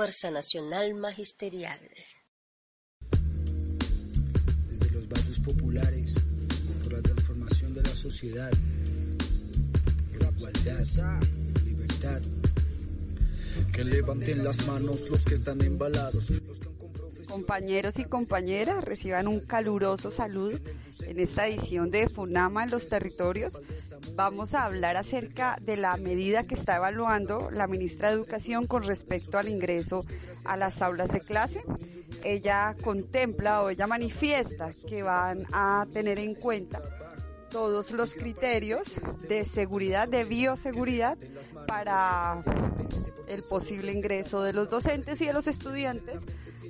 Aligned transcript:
Fuerza 0.00 0.30
Nacional 0.30 0.94
Magisterial. 0.94 1.78
desde 4.66 4.90
los 4.92 5.06
barrios 5.06 5.38
populares, 5.40 6.14
por 6.82 6.94
la 6.94 7.02
transformación 7.02 7.74
de 7.74 7.82
la 7.82 7.90
sociedad, 7.90 8.50
por 10.10 10.22
la 10.22 10.30
igualdad, 10.30 10.86
la 10.96 11.20
libertad. 11.66 12.22
Que 13.74 13.84
levanten 13.84 14.42
las 14.42 14.66
manos 14.66 15.06
los 15.10 15.22
que 15.22 15.34
están 15.34 15.60
embalados, 15.60 16.30
los 16.30 16.58
que 16.58 16.66
con 16.78 16.92
profesión 16.94 17.26
Compañeros 17.26 17.98
y 17.98 18.04
compañeras, 18.06 18.82
reciban 18.82 19.28
un 19.28 19.40
caluroso 19.40 20.10
saludo 20.10 20.58
en 21.04 21.18
esta 21.18 21.46
edición 21.46 21.90
de 21.90 22.08
Funama 22.08 22.64
en 22.64 22.70
los 22.70 22.88
territorios. 22.88 23.60
Vamos 24.14 24.54
a 24.54 24.64
hablar 24.64 24.96
acerca 24.96 25.58
de 25.60 25.76
la 25.76 25.96
medida 25.96 26.44
que 26.44 26.54
está 26.54 26.76
evaluando 26.76 27.50
la 27.50 27.66
ministra 27.66 28.08
de 28.08 28.14
Educación 28.14 28.66
con 28.66 28.82
respecto 28.82 29.38
al 29.38 29.48
ingreso 29.48 30.04
a 30.44 30.56
las 30.56 30.82
aulas 30.82 31.10
de 31.10 31.20
clase. 31.20 31.64
Ella 32.24 32.76
contempla 32.82 33.62
o 33.62 33.70
ella 33.70 33.86
manifiesta 33.86 34.70
que 34.88 35.02
van 35.02 35.42
a 35.52 35.86
tener 35.92 36.18
en 36.18 36.34
cuenta 36.34 36.82
todos 37.50 37.90
los 37.90 38.14
criterios 38.14 39.00
de 39.28 39.44
seguridad, 39.44 40.08
de 40.08 40.24
bioseguridad 40.24 41.18
para 41.66 42.42
el 43.26 43.42
posible 43.42 43.92
ingreso 43.92 44.42
de 44.42 44.52
los 44.52 44.68
docentes 44.68 45.20
y 45.20 45.26
de 45.26 45.32
los 45.32 45.46
estudiantes 45.46 46.20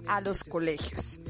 a 0.07 0.21
los 0.21 0.45
colegios. 0.45 1.21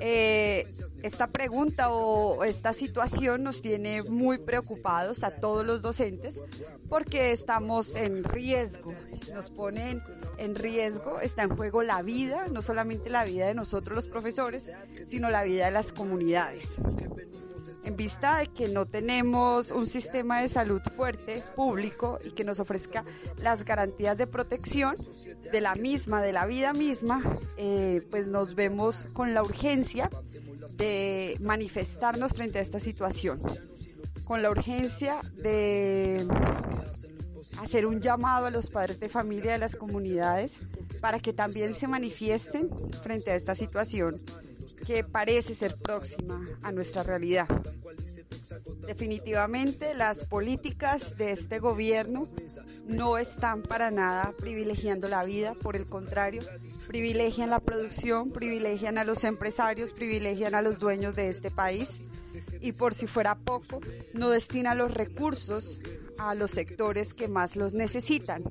Eh, 0.00 0.68
esta 1.02 1.26
pregunta 1.28 1.90
o 1.90 2.44
esta 2.44 2.72
situación 2.72 3.42
nos 3.42 3.60
tiene 3.60 4.02
muy 4.02 4.38
preocupados 4.38 5.24
a 5.24 5.30
todos 5.32 5.66
los 5.66 5.82
docentes 5.82 6.42
porque 6.88 7.32
estamos 7.32 7.94
en 7.96 8.24
riesgo, 8.24 8.94
nos 9.34 9.50
ponen 9.50 10.02
en 10.38 10.54
riesgo, 10.54 11.20
está 11.20 11.42
en 11.42 11.56
juego 11.56 11.82
la 11.82 12.02
vida, 12.02 12.46
no 12.48 12.62
solamente 12.62 13.10
la 13.10 13.24
vida 13.24 13.46
de 13.46 13.54
nosotros 13.54 13.96
los 13.96 14.06
profesores, 14.06 14.68
sino 15.06 15.30
la 15.30 15.42
vida 15.42 15.66
de 15.66 15.70
las 15.72 15.92
comunidades 15.92 16.78
en 17.88 17.96
vista 17.96 18.38
de 18.38 18.48
que 18.48 18.68
no 18.68 18.84
tenemos 18.86 19.70
un 19.70 19.86
sistema 19.86 20.42
de 20.42 20.50
salud 20.50 20.82
fuerte, 20.94 21.42
público, 21.56 22.18
y 22.22 22.32
que 22.32 22.44
nos 22.44 22.60
ofrezca 22.60 23.02
las 23.38 23.64
garantías 23.64 24.16
de 24.18 24.26
protección 24.26 24.94
de 25.50 25.60
la 25.62 25.74
misma, 25.74 26.20
de 26.20 26.34
la 26.34 26.44
vida 26.44 26.74
misma, 26.74 27.22
eh, 27.56 28.06
pues 28.10 28.28
nos 28.28 28.54
vemos 28.54 29.08
con 29.14 29.32
la 29.32 29.42
urgencia 29.42 30.10
de 30.76 31.38
manifestarnos 31.40 32.34
frente 32.34 32.58
a 32.58 32.62
esta 32.62 32.78
situación, 32.78 33.40
con 34.26 34.42
la 34.42 34.50
urgencia 34.50 35.22
de 35.36 36.26
hacer 37.62 37.86
un 37.86 38.02
llamado 38.02 38.46
a 38.46 38.50
los 38.50 38.68
padres 38.68 39.00
de 39.00 39.08
familia 39.08 39.52
de 39.52 39.58
las 39.58 39.76
comunidades 39.76 40.52
para 41.00 41.20
que 41.20 41.32
también 41.32 41.74
se 41.74 41.88
manifiesten 41.88 42.68
frente 43.02 43.30
a 43.30 43.34
esta 43.34 43.54
situación 43.54 44.14
que 44.74 45.04
parece 45.04 45.54
ser 45.54 45.76
próxima 45.76 46.46
a 46.62 46.72
nuestra 46.72 47.02
realidad. 47.02 47.48
Definitivamente 48.86 49.94
las 49.94 50.24
políticas 50.24 51.16
de 51.16 51.32
este 51.32 51.58
gobierno 51.58 52.24
no 52.86 53.18
están 53.18 53.62
para 53.62 53.90
nada 53.90 54.32
privilegiando 54.38 55.08
la 55.08 55.24
vida, 55.24 55.54
por 55.54 55.76
el 55.76 55.86
contrario, 55.86 56.42
privilegian 56.86 57.50
la 57.50 57.60
producción, 57.60 58.30
privilegian 58.30 58.98
a 58.98 59.04
los 59.04 59.24
empresarios, 59.24 59.92
privilegian 59.92 60.54
a 60.54 60.62
los 60.62 60.78
dueños 60.78 61.14
de 61.14 61.28
este 61.28 61.50
país 61.50 62.02
y 62.60 62.72
por 62.72 62.94
si 62.94 63.06
fuera 63.06 63.34
poco, 63.36 63.80
no 64.14 64.30
destina 64.30 64.74
los 64.74 64.92
recursos 64.92 65.80
a 66.18 66.34
los 66.34 66.50
sectores 66.50 67.14
que 67.14 67.28
más 67.28 67.56
los 67.56 67.74
necesitan. 67.74 68.44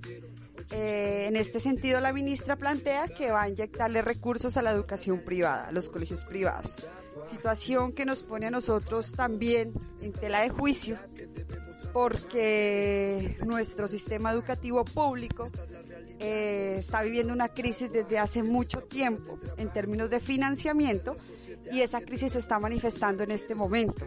Eh, 0.72 1.26
en 1.28 1.36
este 1.36 1.60
sentido, 1.60 2.02
la 2.02 2.12
ministra 2.12 2.56
plantea 2.56 3.08
que 3.08 3.32
va 3.32 3.44
a 3.44 3.50
inyectarle 3.50 4.02
recursos 4.02 4.58
a 4.58 4.62
la 4.62 4.72
educación 4.72 5.20
privada, 5.20 5.68
a 5.68 5.72
los 5.72 5.90
colegios 5.90 6.26
privados. 6.26 6.76
Situación 7.30 7.94
que 7.94 8.06
nos 8.06 8.22
pone 8.22 8.48
a 8.48 8.52
nosotros 8.52 9.14
también 9.14 9.74
en 10.02 10.12
tela 10.14 10.42
de 10.42 10.50
juicio, 10.50 10.98
porque 11.94 13.38
nuestro 13.46 13.88
sistema 13.88 14.32
educativo 14.32 14.84
público 14.86 15.46
eh, 16.20 16.76
está 16.80 17.02
viviendo 17.02 17.34
una 17.34 17.50
crisis 17.50 17.92
desde 17.92 18.20
hace 18.20 18.44
mucho 18.44 18.84
tiempo 18.84 19.40
en 19.58 19.72
términos 19.72 20.10
de 20.10 20.20
financiamiento 20.20 21.16
y 21.72 21.82
esa 21.82 22.02
crisis 22.02 22.34
se 22.34 22.40
está 22.40 22.60
manifestando 22.60 23.24
en 23.24 23.32
este 23.32 23.56
momento 23.56 24.06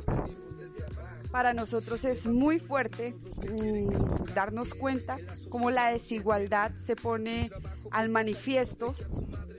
para 1.30 1.54
nosotros 1.54 2.04
es 2.04 2.26
muy 2.26 2.58
fuerte 2.58 3.14
mm, 3.48 4.34
darnos 4.34 4.74
cuenta 4.74 5.18
cómo 5.48 5.70
la 5.70 5.92
desigualdad 5.92 6.72
se 6.78 6.96
pone 6.96 7.50
al 7.90 8.08
manifiesto 8.08 8.94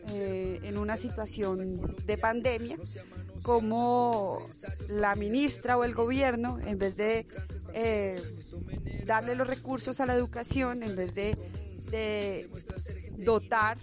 eh, 0.09 0.59
en 0.63 0.77
una 0.77 0.97
situación 0.97 1.95
de 2.05 2.17
pandemia, 2.17 2.77
como 3.43 4.45
la 4.89 5.15
ministra 5.15 5.77
o 5.77 5.83
el 5.83 5.93
gobierno, 5.93 6.59
en 6.65 6.77
vez 6.77 6.95
de 6.97 7.25
eh, 7.73 8.21
darle 9.05 9.35
los 9.35 9.47
recursos 9.47 9.99
a 9.99 10.05
la 10.05 10.13
educación, 10.13 10.83
en 10.83 10.95
vez 10.95 11.15
de, 11.15 11.37
de 11.89 12.49
dotar 13.17 13.77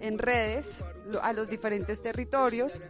en 0.00 0.18
redes 0.18 0.76
a 1.22 1.32
los 1.32 1.48
diferentes 1.48 2.02
territorios, 2.02 2.80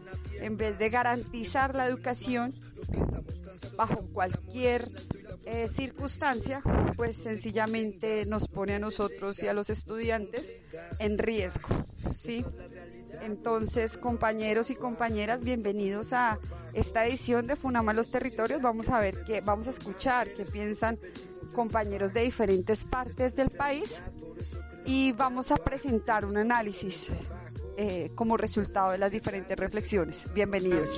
en 0.40 0.56
vez 0.56 0.78
de 0.78 0.88
garantizar 0.88 1.74
la 1.74 1.86
educación 1.86 2.52
bajo 3.78 4.02
cualquier 4.12 4.90
eh, 5.46 5.68
circunstancia, 5.68 6.60
pues 6.96 7.16
sencillamente 7.16 8.26
nos 8.26 8.48
pone 8.48 8.74
a 8.74 8.78
nosotros 8.80 9.40
y 9.42 9.46
a 9.46 9.54
los 9.54 9.70
estudiantes 9.70 10.44
en 10.98 11.16
riesgo, 11.16 11.68
¿sí? 12.16 12.44
Entonces, 13.22 13.96
compañeros 13.96 14.70
y 14.70 14.74
compañeras, 14.74 15.42
bienvenidos 15.44 16.12
a 16.12 16.38
esta 16.72 17.06
edición 17.06 17.46
de 17.46 17.54
Funama 17.54 17.92
los 17.92 18.10
Territorios. 18.10 18.60
Vamos 18.60 18.88
a 18.88 18.98
ver 19.00 19.22
qué, 19.24 19.40
vamos 19.40 19.68
a 19.68 19.70
escuchar 19.70 20.28
qué 20.34 20.44
piensan 20.44 20.98
compañeros 21.54 22.12
de 22.12 22.22
diferentes 22.22 22.82
partes 22.82 23.34
del 23.36 23.50
país 23.50 23.98
y 24.84 25.12
vamos 25.12 25.52
a 25.52 25.56
presentar 25.56 26.24
un 26.24 26.36
análisis 26.36 27.08
eh, 27.76 28.10
como 28.16 28.36
resultado 28.36 28.90
de 28.90 28.98
las 28.98 29.12
diferentes 29.12 29.56
reflexiones. 29.56 30.24
Bienvenidos. 30.34 30.88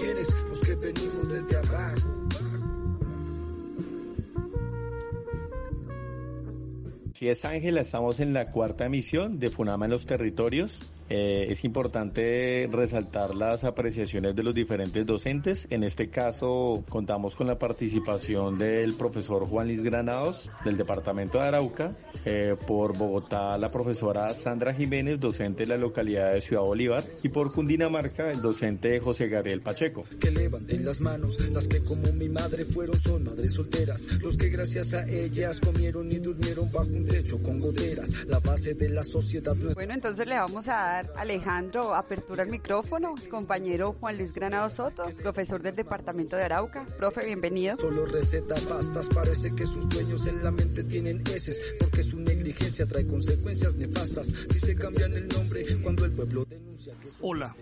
Si 7.21 7.29
es 7.29 7.45
Ángela, 7.45 7.83
estamos 7.83 8.19
en 8.21 8.33
la 8.33 8.51
cuarta 8.51 8.87
emisión 8.87 9.39
de 9.39 9.51
Funama 9.51 9.85
en 9.85 9.91
los 9.91 10.07
territorios. 10.07 10.81
Eh, 11.11 11.51
es 11.51 11.65
importante 11.65 12.69
resaltar 12.71 13.35
las 13.35 13.65
apreciaciones 13.65 14.37
de 14.37 14.45
los 14.45 14.55
diferentes 14.55 15.05
docentes. 15.05 15.67
En 15.71 15.83
este 15.83 16.09
caso, 16.09 16.85
contamos 16.89 17.35
con 17.35 17.49
la 17.49 17.59
participación 17.59 18.59
del 18.59 18.95
profesor 18.95 19.45
Juan 19.47 19.67
Luis 19.67 19.83
Granados 19.83 20.49
del 20.65 20.77
departamento 20.77 21.39
de 21.39 21.49
Arauca, 21.49 21.93
eh, 22.25 22.53
por 22.65 22.97
Bogotá 22.97 23.59
la 23.59 23.73
profesora 23.73 24.33
Sandra 24.35 24.73
Jiménez, 24.73 25.19
docente 25.19 25.65
de 25.65 25.71
la 25.71 25.77
localidad 25.77 26.33
de 26.33 26.41
Ciudad 26.41 26.63
Bolívar, 26.63 27.03
y 27.25 27.29
por 27.29 27.53
Cundinamarca 27.53 28.31
el 28.31 28.41
docente 28.41 29.01
José 29.01 29.27
Gabriel 29.27 29.63
Pacheco. 29.63 30.05
Que 30.21 30.31
levanten 30.31 30.85
las 30.85 31.01
manos, 31.01 31.41
las 31.51 31.67
que 31.67 31.83
como 31.83 32.13
mi 32.13 32.29
madre 32.29 32.65
fueron 32.67 33.01
son 33.01 33.25
madres 33.25 33.55
solteras, 33.55 34.07
los 34.23 34.37
que 34.37 34.49
gracias 34.49 34.95
a 34.95 35.05
ellas 35.09 35.61
comieron 35.61 36.13
y 36.13 36.21
durmieron 36.21 36.71
bajo 36.71 36.87
un 36.87 37.05
techo 37.05 37.43
con 37.43 37.59
goteras, 37.59 38.27
la 38.27 38.39
base 38.39 38.75
de 38.75 38.91
la 38.91 39.03
sociedad 39.03 39.57
no 39.57 39.71
es 39.71 39.75
Bueno, 39.75 39.95
entonces 39.95 40.25
le 40.29 40.37
vamos 40.37 40.69
a 40.69 40.73
dar 40.73 41.00
César 41.01 41.13
Alejandro, 41.17 41.95
apertura 41.95 42.43
el 42.43 42.51
micrófono, 42.51 43.15
compañero 43.31 43.97
Juan 44.01 44.19
Luis 44.19 44.35
Granado 44.35 44.69
Soto, 44.71 45.05
profesor 45.23 45.63
del 45.63 45.75
departamento 45.75 46.37
de 46.37 46.45
Arauca. 46.45 46.85
Profe, 46.99 47.25
bienvenido. 47.25 47.77
Solo 47.77 48.05
receta 48.07 48.55
pastas, 48.69 49.09
parece 49.09 49.55
que 49.55 49.65
sus 49.65 49.89
dueños 49.89 50.27
en 50.27 50.43
la 50.43 50.51
mente 50.51 50.85
tienen 50.85 51.23
heces, 51.27 51.75
porque 51.79 52.03
su 52.03 52.19
negligencia 52.19 52.87
trae 52.87 53.07
consecuencias 53.07 53.77
nefastas. 53.77 54.49
Dice 54.49 54.75
cambian 54.75 55.15
el 55.15 55.29
nombre 55.29 55.63
cuando 55.83 56.05
el 56.05 56.13
pueblo 56.13 56.45
denuncia 56.45 56.95
que 57.01 57.09
Hola, 57.23 57.55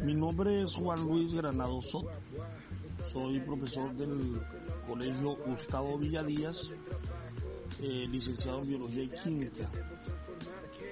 mi 0.00 0.14
nombre 0.14 0.62
es 0.62 0.74
Juan 0.74 1.00
Luis 1.04 1.34
Granado 1.34 1.80
Soto. 1.82 2.10
Soy 3.02 3.40
profesor 3.40 3.92
del 3.94 4.40
Colegio 4.86 5.34
Gustavo 5.46 5.98
Villadías, 5.98 6.70
eh, 7.80 8.06
licenciado 8.08 8.60
en 8.62 8.68
Biología 8.68 9.02
y 9.02 9.08
Química. 9.08 9.68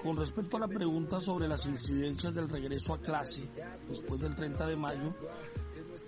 Con 0.03 0.17
respecto 0.17 0.57
a 0.57 0.61
la 0.61 0.69
pregunta 0.69 1.21
sobre 1.21 1.47
las 1.47 1.67
incidencias 1.67 2.35
del 2.35 2.49
regreso 2.49 2.95
a 2.95 3.01
clase 3.01 3.49
después 3.87 4.21
del 4.21 4.35
30 4.35 4.67
de 4.67 4.77
mayo, 4.77 5.15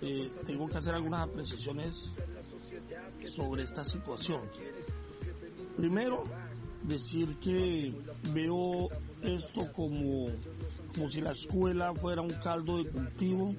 eh, 0.01 0.31
tengo 0.45 0.67
que 0.67 0.77
hacer 0.77 0.95
algunas 0.95 1.27
apreciaciones 1.27 2.11
sobre 3.23 3.63
esta 3.63 3.83
situación. 3.83 4.41
Primero, 5.77 6.23
decir 6.83 7.37
que 7.37 7.93
veo 8.33 8.89
esto 9.21 9.71
como, 9.73 10.27
como 10.93 11.09
si 11.09 11.21
la 11.21 11.31
escuela 11.31 11.93
fuera 11.93 12.21
un 12.21 12.33
caldo 12.33 12.77
de 12.77 12.89
cultivo 12.89 13.55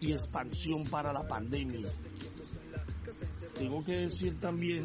y 0.00 0.12
expansión 0.12 0.84
para 0.84 1.12
la 1.12 1.26
pandemia. 1.26 1.90
Tengo 3.54 3.84
que 3.84 3.92
decir 3.92 4.38
también, 4.38 4.84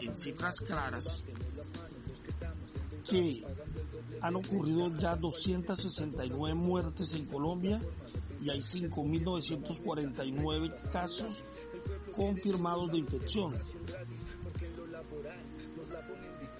en 0.00 0.14
cifras 0.14 0.56
claras, 0.60 1.24
que 3.08 3.42
han 4.20 4.36
ocurrido 4.36 4.96
ya 4.98 5.16
269 5.16 6.54
muertes 6.54 7.12
en 7.12 7.24
Colombia 7.26 7.80
y 8.40 8.50
hay 8.50 8.60
5.949 8.60 10.90
casos 10.90 11.42
confirmados 12.14 12.92
de 12.92 12.98
infección. 12.98 13.54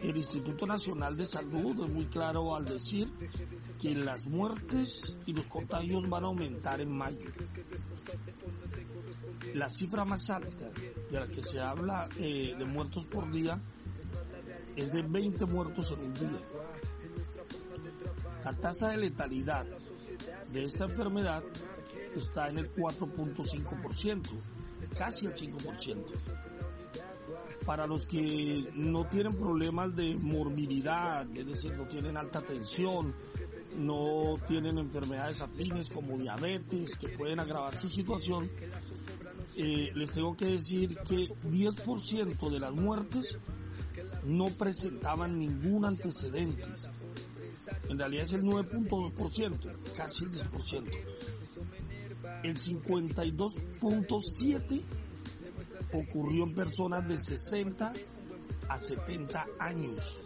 El 0.00 0.16
Instituto 0.18 0.66
Nacional 0.66 1.16
de 1.16 1.24
Salud 1.24 1.82
es 1.82 1.90
muy 1.90 2.04
claro 2.06 2.54
al 2.54 2.66
decir 2.66 3.10
que 3.80 3.94
las 3.94 4.26
muertes 4.26 5.16
y 5.24 5.32
los 5.32 5.48
contagios 5.48 6.06
van 6.10 6.24
a 6.24 6.26
aumentar 6.26 6.82
en 6.82 6.90
mayo. 6.90 7.30
La 9.54 9.70
cifra 9.70 10.04
más 10.04 10.28
alta 10.28 10.70
de 11.10 11.20
la 11.20 11.26
que 11.28 11.42
se 11.42 11.58
habla 11.58 12.06
eh, 12.18 12.54
de 12.58 12.64
muertos 12.66 13.06
por 13.06 13.32
día 13.32 13.58
es 14.76 14.92
de 14.92 15.02
20 15.02 15.46
muertos 15.46 15.92
en 15.92 16.00
un 16.00 16.14
día. 16.14 16.40
La 18.44 18.52
tasa 18.52 18.90
de 18.90 18.98
letalidad 18.98 19.66
de 20.52 20.64
esta 20.64 20.84
enfermedad 20.84 21.42
está 22.14 22.50
en 22.50 22.58
el 22.58 22.74
4.5%, 22.74 24.22
casi 24.98 25.26
el 25.26 25.34
5%. 25.34 26.04
Para 27.64 27.86
los 27.86 28.04
que 28.04 28.70
no 28.74 29.06
tienen 29.06 29.34
problemas 29.34 29.96
de 29.96 30.14
morbilidad, 30.16 31.26
es 31.34 31.46
decir, 31.46 31.74
no 31.74 31.86
tienen 31.86 32.18
alta 32.18 32.42
tensión, 32.42 33.14
no 33.78 34.34
tienen 34.46 34.76
enfermedades 34.76 35.40
afines 35.40 35.88
como 35.88 36.18
diabetes 36.18 36.96
que 36.98 37.08
pueden 37.08 37.40
agravar 37.40 37.78
su 37.78 37.88
situación, 37.88 38.50
eh, 39.56 39.90
les 39.94 40.12
tengo 40.12 40.36
que 40.36 40.46
decir 40.46 40.98
que 40.98 41.28
10% 41.44 42.50
de 42.50 42.60
las 42.60 42.72
muertes 42.72 43.38
no 44.24 44.46
presentaban 44.48 45.38
ningún 45.38 45.86
antecedente. 45.86 46.64
En 47.88 47.98
realidad 47.98 48.24
es 48.24 48.32
el 48.32 48.42
9.2%, 48.42 49.94
casi 49.96 50.24
el 50.24 50.32
10%. 50.32 50.90
El 52.42 52.56
52.7% 52.56 54.82
ocurrió 55.92 56.44
en 56.44 56.54
personas 56.54 57.06
de 57.08 57.18
60 57.18 57.92
a 58.68 58.78
70 58.78 59.46
años. 59.58 60.22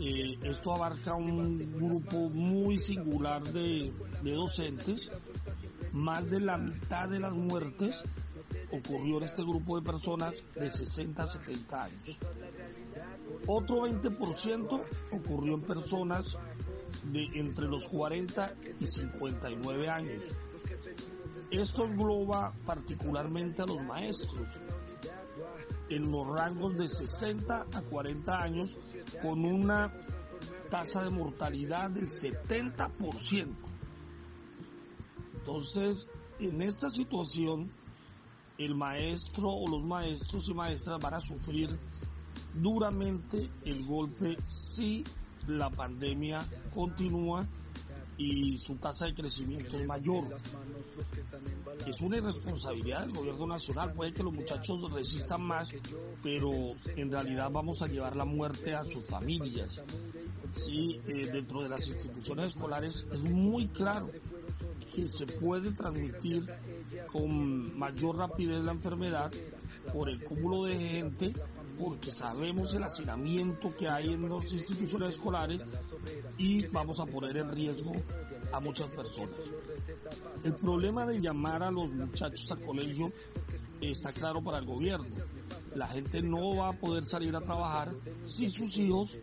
Eh, 0.00 0.36
esto 0.42 0.72
abarca 0.72 1.14
un 1.14 1.72
grupo 1.74 2.30
muy 2.30 2.78
singular 2.78 3.42
de, 3.42 3.92
de 4.22 4.32
docentes. 4.32 5.10
Más 5.92 6.28
de 6.30 6.40
la 6.40 6.56
mitad 6.56 7.06
de 7.08 7.20
las 7.20 7.32
muertes 7.32 8.02
ocurrió 8.72 9.18
en 9.18 9.24
este 9.24 9.42
grupo 9.42 9.78
de 9.78 9.84
personas 9.84 10.34
de 10.54 10.70
60 10.70 11.22
a 11.22 11.26
70 11.26 11.84
años. 11.84 12.18
Otro 13.52 13.78
20% 13.84 14.80
ocurrió 15.10 15.54
en 15.54 15.62
personas 15.62 16.38
de 17.02 17.24
entre 17.34 17.66
los 17.66 17.88
40 17.88 18.54
y 18.78 18.86
59 18.86 19.88
años. 19.88 20.26
Esto 21.50 21.84
engloba 21.84 22.52
particularmente 22.64 23.62
a 23.62 23.66
los 23.66 23.82
maestros 23.82 24.60
en 25.88 26.12
los 26.12 26.28
rangos 26.28 26.78
de 26.78 26.86
60 26.86 27.66
a 27.72 27.82
40 27.82 28.40
años 28.40 28.78
con 29.20 29.44
una 29.44 29.92
tasa 30.70 31.02
de 31.02 31.10
mortalidad 31.10 31.90
del 31.90 32.08
70%. 32.08 33.48
Entonces, 35.34 36.06
en 36.38 36.62
esta 36.62 36.88
situación, 36.88 37.72
el 38.58 38.76
maestro 38.76 39.48
o 39.48 39.68
los 39.68 39.82
maestros 39.82 40.48
y 40.48 40.54
maestras 40.54 41.00
van 41.00 41.14
a 41.14 41.20
sufrir 41.20 41.76
duramente 42.54 43.50
el 43.64 43.84
golpe 43.84 44.36
si 44.46 45.04
la 45.46 45.70
pandemia 45.70 46.44
continúa 46.74 47.46
y 48.20 48.58
su 48.58 48.76
tasa 48.76 49.06
de 49.06 49.14
crecimiento 49.14 49.78
es 49.78 49.86
mayor. 49.86 50.24
Es 51.86 52.00
una 52.02 52.18
irresponsabilidad 52.18 53.06
del 53.06 53.16
gobierno 53.16 53.46
nacional. 53.46 53.94
Puede 53.94 54.12
que 54.12 54.22
los 54.22 54.34
muchachos 54.34 54.92
resistan 54.92 55.40
más, 55.40 55.70
pero 56.22 56.50
en 56.96 57.10
realidad 57.10 57.50
vamos 57.50 57.80
a 57.80 57.86
llevar 57.86 58.16
la 58.16 58.26
muerte 58.26 58.74
a 58.74 58.84
sus 58.84 59.06
familias. 59.06 59.82
Sí, 60.54 61.00
eh, 61.06 61.30
dentro 61.32 61.62
de 61.62 61.70
las 61.70 61.86
instituciones 61.86 62.46
escolares 62.46 63.06
es 63.10 63.22
muy 63.22 63.68
claro 63.68 64.10
que 64.94 65.08
se 65.08 65.26
puede 65.26 65.72
transmitir 65.72 66.42
con 67.12 67.78
mayor 67.78 68.16
rapidez 68.16 68.62
la 68.62 68.72
enfermedad 68.72 69.30
por 69.92 70.08
el 70.08 70.22
cúmulo 70.24 70.64
de 70.64 70.78
gente 70.78 71.34
porque 71.78 72.10
sabemos 72.10 72.74
el 72.74 72.82
hacinamiento 72.82 73.74
que 73.74 73.88
hay 73.88 74.12
en 74.12 74.28
las 74.28 74.52
instituciones 74.52 75.10
escolares 75.10 75.62
y 76.38 76.66
vamos 76.66 77.00
a 77.00 77.06
poner 77.06 77.36
en 77.38 77.50
riesgo 77.50 77.92
a 78.52 78.60
muchas 78.60 78.92
personas. 78.92 79.36
El 80.44 80.54
problema 80.54 81.06
de 81.06 81.20
llamar 81.20 81.62
a 81.62 81.70
los 81.70 81.92
muchachos 81.92 82.50
al 82.50 82.60
colegio 82.60 83.06
está 83.80 84.12
claro 84.12 84.42
para 84.42 84.58
el 84.58 84.66
gobierno. 84.66 85.06
La 85.74 85.88
gente 85.88 86.20
no 86.22 86.56
va 86.56 86.68
a 86.68 86.72
poder 86.72 87.04
salir 87.04 87.34
a 87.34 87.40
trabajar 87.40 87.94
si 88.24 88.50
sus 88.50 88.76
hijos 88.76 89.18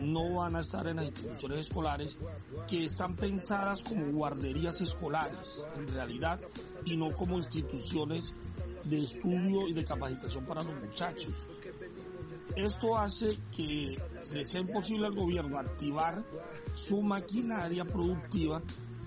no 0.00 0.34
van 0.34 0.56
a 0.56 0.60
estar 0.60 0.86
en 0.86 0.96
las 0.96 1.06
instituciones 1.06 1.60
escolares 1.60 2.18
que 2.68 2.84
están 2.84 3.16
pensadas 3.16 3.82
como 3.82 4.06
guarderías 4.12 4.80
escolares, 4.80 5.64
en 5.76 5.88
realidad, 5.88 6.40
y 6.84 6.96
no 6.96 7.10
como 7.12 7.38
instituciones 7.38 8.32
de 8.84 9.02
estudio 9.02 9.68
y 9.68 9.72
de 9.72 9.84
capacitación 9.84 10.44
para 10.44 10.62
los 10.62 10.74
muchachos. 10.74 11.46
Esto 12.54 12.96
hace 12.96 13.36
que 13.54 14.00
se 14.22 14.44
sea 14.44 14.60
imposible 14.60 15.06
al 15.06 15.14
gobierno 15.14 15.58
activar 15.58 16.24
su 16.72 17.02
maquinaria 17.02 17.84
productiva 17.84 18.62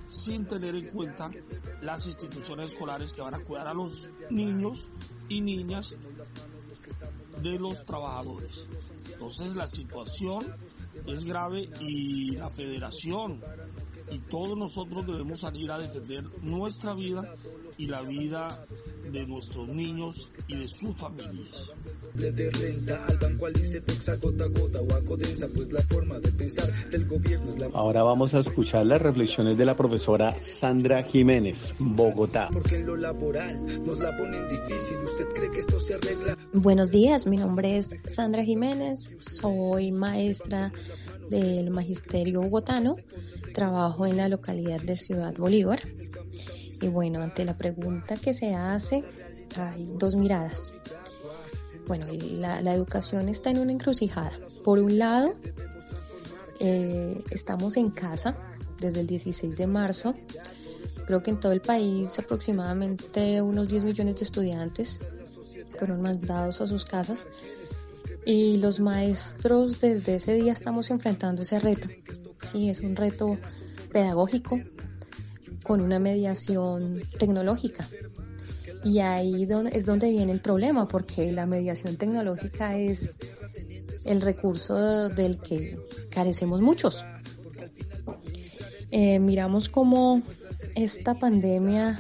sin 0.08 0.46
tener 0.46 0.75
en 0.75 0.89
cuenta 0.89 1.29
las 1.81 2.08
instituciones 2.08 2.69
escolares 2.69 3.13
que 3.13 3.22
van 3.22 3.36
a 3.36 3.39
cuidar 3.39 3.67
a 3.67 3.74
los 3.74 4.10
niños 4.29 4.89
y 5.29 5.41
niñas 5.41 5.96
de 7.41 7.60
los 7.60 7.86
trabajadores. 7.86 8.67
Entonces 9.13 9.55
la 9.55 9.67
situación 9.67 10.43
es 11.13 11.24
grave 11.24 11.70
y 11.82 12.32
la 12.32 12.50
federación 12.50 13.42
y 14.12 14.20
todos 14.20 14.58
nosotros 14.58 15.06
debemos 15.06 15.39
salir 15.39 15.72
a 15.72 15.78
defender 15.78 16.24
nuestra 16.42 16.94
vida 16.94 17.36
y 17.78 17.88
la 17.88 18.01
vida 18.01 18.66
de 19.12 19.25
nuestros 19.28 19.68
niños 19.68 20.32
y 20.48 20.56
de 20.56 20.68
sus 20.68 20.96
familias. 20.96 21.72
De 22.20 22.50
renta 22.52 23.00
al 23.08 23.18
banco 23.18 23.48
gota 24.22 24.48
gota 24.48 24.82
o 24.82 24.94
acodensa, 24.94 25.48
pues 25.56 25.72
la 25.72 25.82
forma 25.84 26.20
de 26.20 26.30
pensar 26.34 26.70
del 26.90 27.08
gobierno 27.08 27.50
es 27.50 27.60
la... 27.60 27.68
Ahora 27.74 28.04
vamos 28.04 28.34
a 28.34 28.40
escuchar 28.40 28.86
las 28.86 29.02
reflexiones 29.02 29.58
de 29.58 29.64
la 29.64 29.78
profesora 29.78 30.36
Sandra 30.42 31.02
Jiménez, 31.04 31.76
Bogotá. 31.80 32.50
Porque 32.52 32.80
en 32.80 32.88
lo 32.88 32.98
laboral 32.98 33.66
nos 33.86 34.00
la 34.00 34.18
ponen 34.18 34.46
difícil, 34.50 34.98
¿usted 34.98 35.30
cree 35.34 35.50
que 35.50 35.60
esto 35.60 35.80
se 35.80 35.94
arregla? 35.94 36.38
Buenos 36.52 36.92
días, 36.92 37.26
mi 37.26 37.38
nombre 37.38 37.78
es 37.78 37.96
Sandra 38.06 38.44
Jiménez, 38.44 39.12
soy 39.20 39.94
maestra 39.94 40.74
del 41.30 41.72
Magisterio 41.72 42.42
Bogotano, 42.42 42.98
trabajo 43.54 44.06
en 44.06 44.18
la 44.18 44.28
localidad 44.28 44.82
de 44.82 44.98
Ciudad 44.98 45.34
Bolívar. 45.38 45.82
Y 46.82 46.90
bueno, 46.90 47.22
ante 47.22 47.46
la 47.46 47.58
pregunta 47.58 48.18
que 48.18 48.34
se 48.34 48.56
hace, 48.56 49.06
hay 49.56 49.90
dos 49.98 50.16
miradas. 50.16 50.74
Bueno, 51.89 52.05
la, 52.12 52.72
educación 52.72 53.29
está 53.29 53.50
en 53.50 53.58
una 53.58 53.72
encrucijada. 53.72 54.31
Por 54.63 54.77
un 54.77 55.00
lado, 55.00 55.34
eh, 56.60 57.19
estamos 57.31 57.77
en 57.77 57.89
casa, 57.89 58.38
desde 58.79 59.00
el 59.00 59.08
16 59.08 59.58
de 59.58 59.65
marzo. 59.65 60.13
Creo 61.08 61.24
que 61.24 61.31
en 61.31 61.39
todo 61.39 61.51
el 61.51 61.62
país 61.62 62.19
aproximadamente 62.19 63.41
unos 63.41 63.69
10 63.69 63.86
millones 63.86 64.17
de 64.17 64.24
estudiantes 64.24 65.00
fueron 65.79 66.03
mandados 66.03 66.62
a 66.62 66.67
sus 66.67 66.86
casas 66.86 67.25
y 68.24 68.58
los 68.58 68.79
maestros 68.79 69.81
desde 69.81 70.13
ese 70.13 70.36
día 70.36 70.53
estamos 70.53 70.91
enfrentando 70.91 71.41
ese 71.41 71.60
reto. 71.60 71.88
Sí, 72.43 72.69
es 72.69 72.81
un 72.81 72.96
reto 72.96 73.39
pedagógico 73.91 74.62
con 75.63 75.81
una 75.81 75.98
mediación 75.98 77.01
tecnológica. 77.17 77.88
Y 78.83 79.00
ahí 79.00 79.48
es 79.71 79.86
donde 79.86 80.09
viene 80.09 80.31
el 80.31 80.41
problema, 80.41 80.88
porque 80.88 81.31
la 81.31 81.45
mediación 81.45 81.98
tecnológica 81.98 82.77
es 82.77 83.17
el 84.05 84.21
recurso 84.21 85.09
del 85.09 85.39
que 85.39 85.77
carecemos 86.09 86.62
muchos. 86.62 87.05
Eh, 88.91 89.19
miramos 89.19 89.69
cómo 89.69 90.21
esta 90.75 91.13
pandemia 91.13 92.00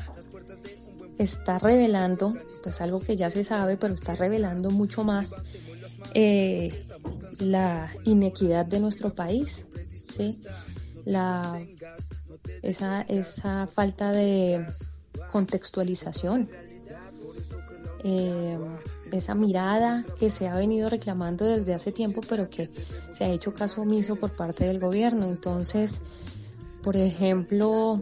está 1.17 1.59
revelando, 1.59 2.33
pues 2.63 2.81
algo 2.81 3.01
que 3.01 3.15
ya 3.15 3.29
se 3.29 3.43
sabe, 3.43 3.77
pero 3.77 3.93
está 3.93 4.15
revelando 4.15 4.71
mucho 4.71 5.03
más 5.03 5.35
eh, 6.13 6.73
la 7.39 7.91
inequidad 8.05 8.65
de 8.65 8.79
nuestro 8.79 9.13
país, 9.13 9.67
¿sí? 9.95 10.41
La, 11.05 11.61
esa, 12.61 13.01
esa 13.01 13.67
falta 13.67 14.11
de 14.11 14.65
contextualización, 15.31 16.49
eh, 18.03 18.57
esa 19.11 19.35
mirada 19.35 20.05
que 20.17 20.29
se 20.29 20.47
ha 20.47 20.55
venido 20.55 20.89
reclamando 20.89 21.45
desde 21.45 21.73
hace 21.73 21.91
tiempo, 21.91 22.21
pero 22.27 22.49
que 22.49 22.69
se 23.11 23.25
ha 23.25 23.29
hecho 23.29 23.53
caso 23.53 23.81
omiso 23.81 24.15
por 24.15 24.35
parte 24.35 24.65
del 24.65 24.79
gobierno. 24.79 25.25
Entonces, 25.25 26.01
por 26.83 26.95
ejemplo, 26.95 28.01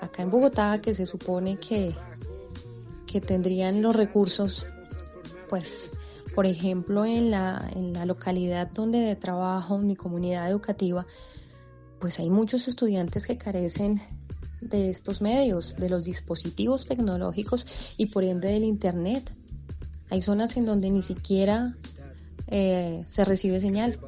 acá 0.00 0.22
en 0.22 0.30
Bogotá, 0.30 0.80
que 0.80 0.94
se 0.94 1.06
supone 1.06 1.58
que, 1.58 1.94
que 3.06 3.20
tendrían 3.20 3.82
los 3.82 3.94
recursos, 3.94 4.66
pues, 5.48 5.92
por 6.34 6.46
ejemplo, 6.46 7.04
en 7.04 7.30
la, 7.30 7.68
en 7.74 7.92
la 7.92 8.06
localidad 8.06 8.70
donde 8.70 9.16
trabajo, 9.16 9.78
mi 9.78 9.96
comunidad 9.96 10.48
educativa, 10.48 11.06
pues 11.98 12.20
hay 12.20 12.30
muchos 12.30 12.68
estudiantes 12.68 13.26
que 13.26 13.36
carecen 13.36 14.00
de 14.60 14.90
estos 14.90 15.20
medios, 15.20 15.76
de 15.76 15.88
los 15.88 16.04
dispositivos 16.04 16.86
tecnológicos 16.86 17.66
y 17.96 18.06
por 18.06 18.24
ende 18.24 18.48
del 18.48 18.64
Internet. 18.64 19.32
Hay 20.10 20.22
zonas 20.22 20.56
en 20.56 20.66
donde 20.66 20.90
ni 20.90 21.02
siquiera 21.02 21.76
eh, 22.46 23.02
se 23.06 23.24
recibe 23.24 23.60
señal. 23.60 23.98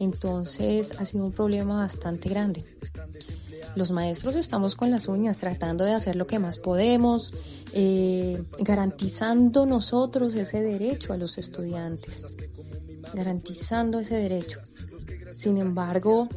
Entonces 0.00 0.92
ha 0.98 1.04
sido 1.04 1.26
un 1.26 1.32
problema 1.32 1.78
bastante 1.78 2.28
grande. 2.28 2.64
Los 3.76 3.90
maestros 3.90 4.36
estamos 4.36 4.74
con 4.74 4.90
las 4.90 5.08
uñas 5.08 5.38
tratando 5.38 5.84
de 5.84 5.92
hacer 5.92 6.16
lo 6.16 6.26
que 6.26 6.38
más 6.38 6.58
podemos, 6.58 7.32
eh, 7.72 8.42
garantizando 8.58 9.64
nosotros 9.64 10.34
ese 10.34 10.60
derecho 10.60 11.12
a 11.12 11.16
los 11.16 11.38
estudiantes, 11.38 12.36
garantizando 13.14 14.00
ese 14.00 14.16
derecho. 14.16 14.60
Sin 15.32 15.56
embargo, 15.58 16.28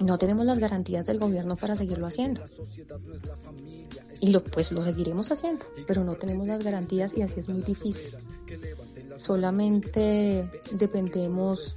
no 0.00 0.18
tenemos 0.18 0.46
las 0.46 0.58
garantías 0.58 1.06
del 1.06 1.18
gobierno 1.18 1.56
para 1.56 1.76
seguirlo 1.76 2.06
haciendo. 2.06 2.42
Y 4.20 4.30
lo, 4.30 4.42
pues 4.42 4.72
lo 4.72 4.82
seguiremos 4.82 5.30
haciendo, 5.30 5.64
pero 5.86 6.04
no 6.04 6.14
tenemos 6.14 6.46
las 6.46 6.62
garantías 6.62 7.16
y 7.16 7.22
así 7.22 7.40
es 7.40 7.48
muy 7.48 7.62
difícil. 7.62 8.10
Solamente 9.16 10.48
dependemos 10.72 11.76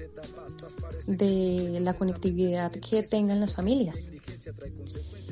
de 1.07 1.79
la 1.81 1.93
conectividad 1.93 2.71
que 2.71 3.03
tengan 3.03 3.39
las 3.39 3.53
familias. 3.53 4.11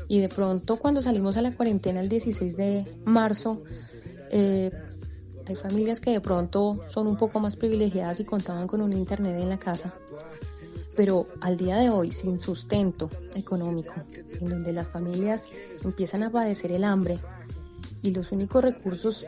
Y 0.08 0.19
de 0.19 0.29
pronto 0.29 0.77
cuando 0.77 1.01
salimos 1.01 1.38
a 1.38 1.41
la 1.41 1.55
cuarentena 1.55 2.01
el 2.01 2.10
16 2.10 2.58
de 2.58 2.86
marzo, 3.05 3.63
eh, 4.31 4.72
hay 5.46 5.55
familias 5.55 6.00
que 6.00 6.12
de 6.12 6.22
pronto 6.22 6.79
son 6.89 7.08
un 7.08 7.17
poco 7.17 7.39
más 7.39 7.55
privilegiadas 7.55 8.19
y 8.19 8.25
contaban 8.25 8.67
con 8.67 8.81
un 8.81 8.93
internet 8.93 9.39
en 9.39 9.50
la 9.50 9.58
casa 9.58 9.93
pero 11.00 11.27
al 11.39 11.56
día 11.56 11.77
de 11.77 11.89
hoy 11.89 12.12
sin 12.12 12.39
sustento 12.39 13.10
económico, 13.34 13.94
en 14.41 14.50
donde 14.50 14.74
las 14.74 14.86
familias 14.86 15.48
empiezan 15.82 16.24
a 16.24 16.29
padecer 16.29 16.74
el 16.74 16.84
hambre 16.84 17.20
y 18.01 18.12
los 18.12 18.34
únicos 18.34 18.62
recursos 18.62 19.25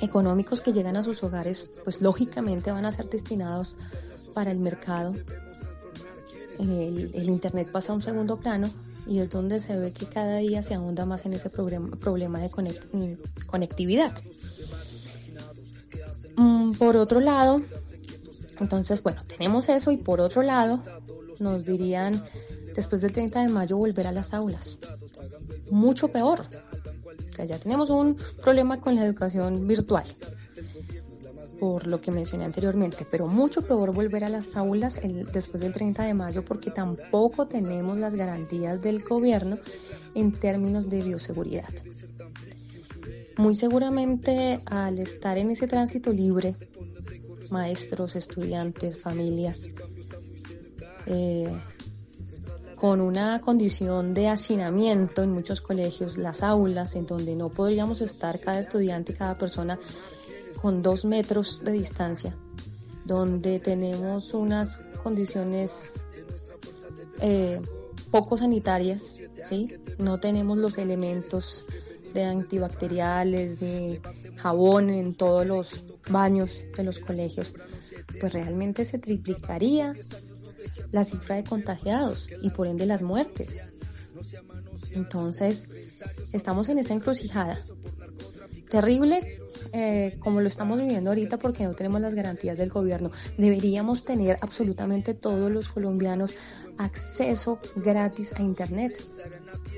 económicos 0.00 0.60
que 0.60 0.70
llegan 0.70 0.96
a 0.96 1.02
sus 1.02 1.24
hogares, 1.24 1.72
pues 1.82 2.02
lógicamente 2.02 2.70
van 2.70 2.84
a 2.84 2.92
ser 2.92 3.10
destinados 3.10 3.74
para 4.32 4.52
el 4.52 4.60
mercado. 4.60 5.12
El, 6.60 7.28
Internet 7.28 7.72
pasa 7.72 7.90
a 7.90 7.96
un 7.96 8.02
segundo 8.02 8.38
plano 8.38 8.70
y 9.04 9.18
es 9.18 9.28
donde 9.28 9.58
se 9.58 9.76
ve 9.76 9.92
que 9.92 10.06
cada 10.06 10.36
día 10.36 10.62
se 10.62 10.74
ahonda 10.74 11.04
más 11.04 11.26
en 11.26 11.32
ese 11.32 11.50
problema, 11.50 11.96
problema 11.96 12.38
de 12.38 12.46
mm, 12.46 13.46
conectividad. 13.48 14.12
Mm, 16.36 16.74
por 16.74 16.96
otro 16.96 17.18
lado, 17.18 17.60
entonces, 18.62 19.02
bueno, 19.02 19.20
tenemos 19.26 19.68
eso 19.68 19.90
y 19.90 19.96
por 19.96 20.20
otro 20.20 20.42
lado 20.42 20.82
nos 21.38 21.64
dirían 21.64 22.22
después 22.74 23.02
del 23.02 23.12
30 23.12 23.42
de 23.42 23.48
mayo 23.48 23.76
volver 23.76 24.06
a 24.06 24.12
las 24.12 24.32
aulas. 24.32 24.78
Mucho 25.70 26.08
peor. 26.08 26.46
O 27.24 27.28
sea, 27.28 27.44
ya 27.44 27.58
tenemos 27.58 27.90
un 27.90 28.16
problema 28.42 28.80
con 28.80 28.94
la 28.94 29.04
educación 29.04 29.66
virtual, 29.66 30.04
por 31.58 31.86
lo 31.86 32.00
que 32.00 32.10
mencioné 32.10 32.44
anteriormente, 32.44 33.06
pero 33.10 33.26
mucho 33.26 33.62
peor 33.62 33.92
volver 33.94 34.24
a 34.24 34.28
las 34.28 34.56
aulas 34.56 35.00
después 35.32 35.62
del 35.62 35.72
30 35.72 36.04
de 36.04 36.14
mayo 36.14 36.44
porque 36.44 36.70
tampoco 36.70 37.46
tenemos 37.46 37.96
las 37.98 38.14
garantías 38.14 38.82
del 38.82 39.02
gobierno 39.02 39.58
en 40.14 40.32
términos 40.32 40.90
de 40.90 41.02
bioseguridad. 41.02 41.72
Muy 43.38 43.54
seguramente 43.54 44.58
al 44.66 44.98
estar 44.98 45.38
en 45.38 45.50
ese 45.50 45.66
tránsito 45.66 46.10
libre 46.10 46.54
maestros, 47.52 48.16
estudiantes, 48.16 49.00
familias, 49.02 49.70
eh, 51.06 51.52
con 52.76 53.00
una 53.00 53.40
condición 53.40 54.12
de 54.12 54.28
hacinamiento 54.28 55.22
en 55.22 55.30
muchos 55.30 55.60
colegios, 55.60 56.16
las 56.18 56.42
aulas, 56.42 56.96
en 56.96 57.06
donde 57.06 57.36
no 57.36 57.48
podríamos 57.48 58.00
estar 58.00 58.40
cada 58.40 58.58
estudiante 58.58 59.12
y 59.12 59.14
cada 59.14 59.38
persona 59.38 59.78
con 60.60 60.82
dos 60.82 61.04
metros 61.04 61.62
de 61.62 61.72
distancia, 61.72 62.36
donde 63.04 63.60
tenemos 63.60 64.34
unas 64.34 64.80
condiciones 65.02 65.94
eh, 67.20 67.60
poco 68.10 68.36
sanitarias, 68.36 69.20
¿sí? 69.42 69.68
No 69.98 70.18
tenemos 70.18 70.58
los 70.58 70.76
elementos 70.76 71.64
de 72.12 72.24
antibacteriales, 72.24 73.58
de 73.60 74.00
jabón 74.42 74.90
en 74.90 75.14
todos 75.14 75.46
los 75.46 75.86
baños 76.08 76.60
de 76.76 76.82
los 76.82 76.98
colegios, 76.98 77.52
pues 78.20 78.32
realmente 78.32 78.84
se 78.84 78.98
triplicaría 78.98 79.94
la 80.90 81.04
cifra 81.04 81.36
de 81.36 81.44
contagiados 81.44 82.28
y 82.40 82.50
por 82.50 82.66
ende 82.66 82.86
las 82.86 83.02
muertes. 83.02 83.66
Entonces, 84.90 85.68
estamos 86.32 86.68
en 86.68 86.78
esa 86.78 86.94
encrucijada. 86.94 87.58
Terrible 88.68 89.41
eh, 89.72 90.16
como 90.20 90.40
lo 90.40 90.48
estamos 90.48 90.78
viviendo 90.78 91.10
ahorita 91.10 91.38
porque 91.38 91.64
no 91.64 91.74
tenemos 91.74 92.00
las 92.00 92.14
garantías 92.14 92.58
del 92.58 92.68
gobierno. 92.68 93.10
Deberíamos 93.38 94.04
tener 94.04 94.36
absolutamente 94.42 95.14
todos 95.14 95.50
los 95.50 95.68
colombianos 95.68 96.34
acceso 96.78 97.58
gratis 97.76 98.32
a 98.36 98.42
Internet. 98.42 98.94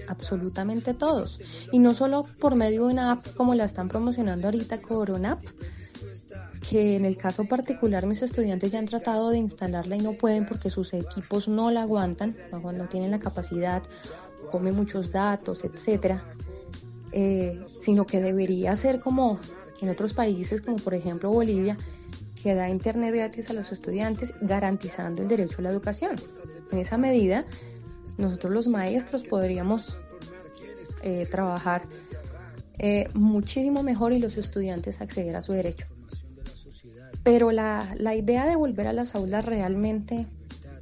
Absolutamente 0.09 0.95
todos. 0.95 1.41
Y 1.73 1.79
no 1.79 1.95
solo 1.95 2.25
por 2.41 2.57
medio 2.57 2.87
de 2.87 2.93
una 2.93 3.13
app 3.13 3.35
como 3.37 3.55
la 3.55 3.65
están 3.65 3.89
promocionando 3.89 4.49
ahorita 4.49 4.83
Coronap, 4.83 5.39
que 6.69 6.97
en 6.97 7.05
el 7.05 7.17
caso 7.17 7.45
particular 7.45 8.07
mis 8.07 8.23
estudiantes 8.23 8.73
ya 8.73 8.79
han 8.79 8.87
tratado 8.87 9.31
de 9.31 9.39
instalarla 9.39 9.97
y 9.97 10.01
no 10.01 10.13
pueden 10.13 10.47
porque 10.47 10.71
sus 10.71 10.93
equipos 10.95 11.47
no 11.47 11.71
la 11.71 11.83
aguantan, 11.83 12.37
no, 12.51 12.89
tienen 12.89 13.11
la 13.11 13.19
capacidad, 13.19 13.83
come 14.51 14.73
muchos 14.73 15.11
datos, 15.11 15.65
etcétera, 15.65 16.25
eh, 17.13 17.61
sino 17.81 18.07
que 18.07 18.21
debería 18.21 18.75
ser 18.77 19.01
como 19.01 19.39
en 19.85 19.91
otros 19.91 20.15
países, 20.15 20.61
como 20.61 20.77
por 20.77 20.95
ejemplo 20.95 21.31
Bolivia, 21.31 21.77
que 22.43 22.55
da 22.55 22.69
internet 22.69 23.15
gratis 23.15 23.51
a 23.51 23.53
los 23.53 23.71
estudiantes 23.73 24.35
garantizando 24.41 25.23
el 25.23 25.29
derecho 25.29 25.57
a 25.59 25.63
la 25.63 25.71
educación. 25.71 26.17
En 26.73 26.79
esa 26.79 26.99
medida, 26.99 27.45
nosotros 28.19 28.53
los 28.53 28.67
maestros 28.67 29.23
podríamos 29.23 29.97
eh, 31.03 31.27
trabajar 31.31 31.83
eh, 32.79 33.09
muchísimo 33.15 33.83
mejor 33.83 34.13
y 34.13 34.19
los 34.19 34.37
estudiantes 34.37 35.01
acceder 35.01 35.37
a 35.37 35.43
su 35.43 35.53
derecho. 35.53 35.87
Pero 37.23 37.53
la, 37.53 37.95
la 37.97 38.15
idea 38.15 38.47
de 38.47 38.57
volver 38.57 38.87
a 38.87 38.93
las 38.93 39.15
aulas 39.15 39.45
realmente 39.45 40.27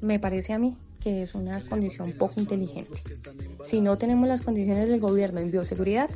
me 0.01 0.19
parece 0.19 0.53
a 0.53 0.59
mí 0.59 0.77
que 1.03 1.23
es 1.23 1.35
una 1.35 1.65
condición 1.69 2.13
poco 2.13 2.41
inteligente. 2.41 2.93
Si 3.65 3.81
no 3.81 3.99
tenemos 3.99 4.29
las 4.29 4.43
condiciones 4.43 4.89
del 4.89 5.01
gobierno 5.01 5.41
en 5.41 5.51
bioseguridad, 5.51 6.11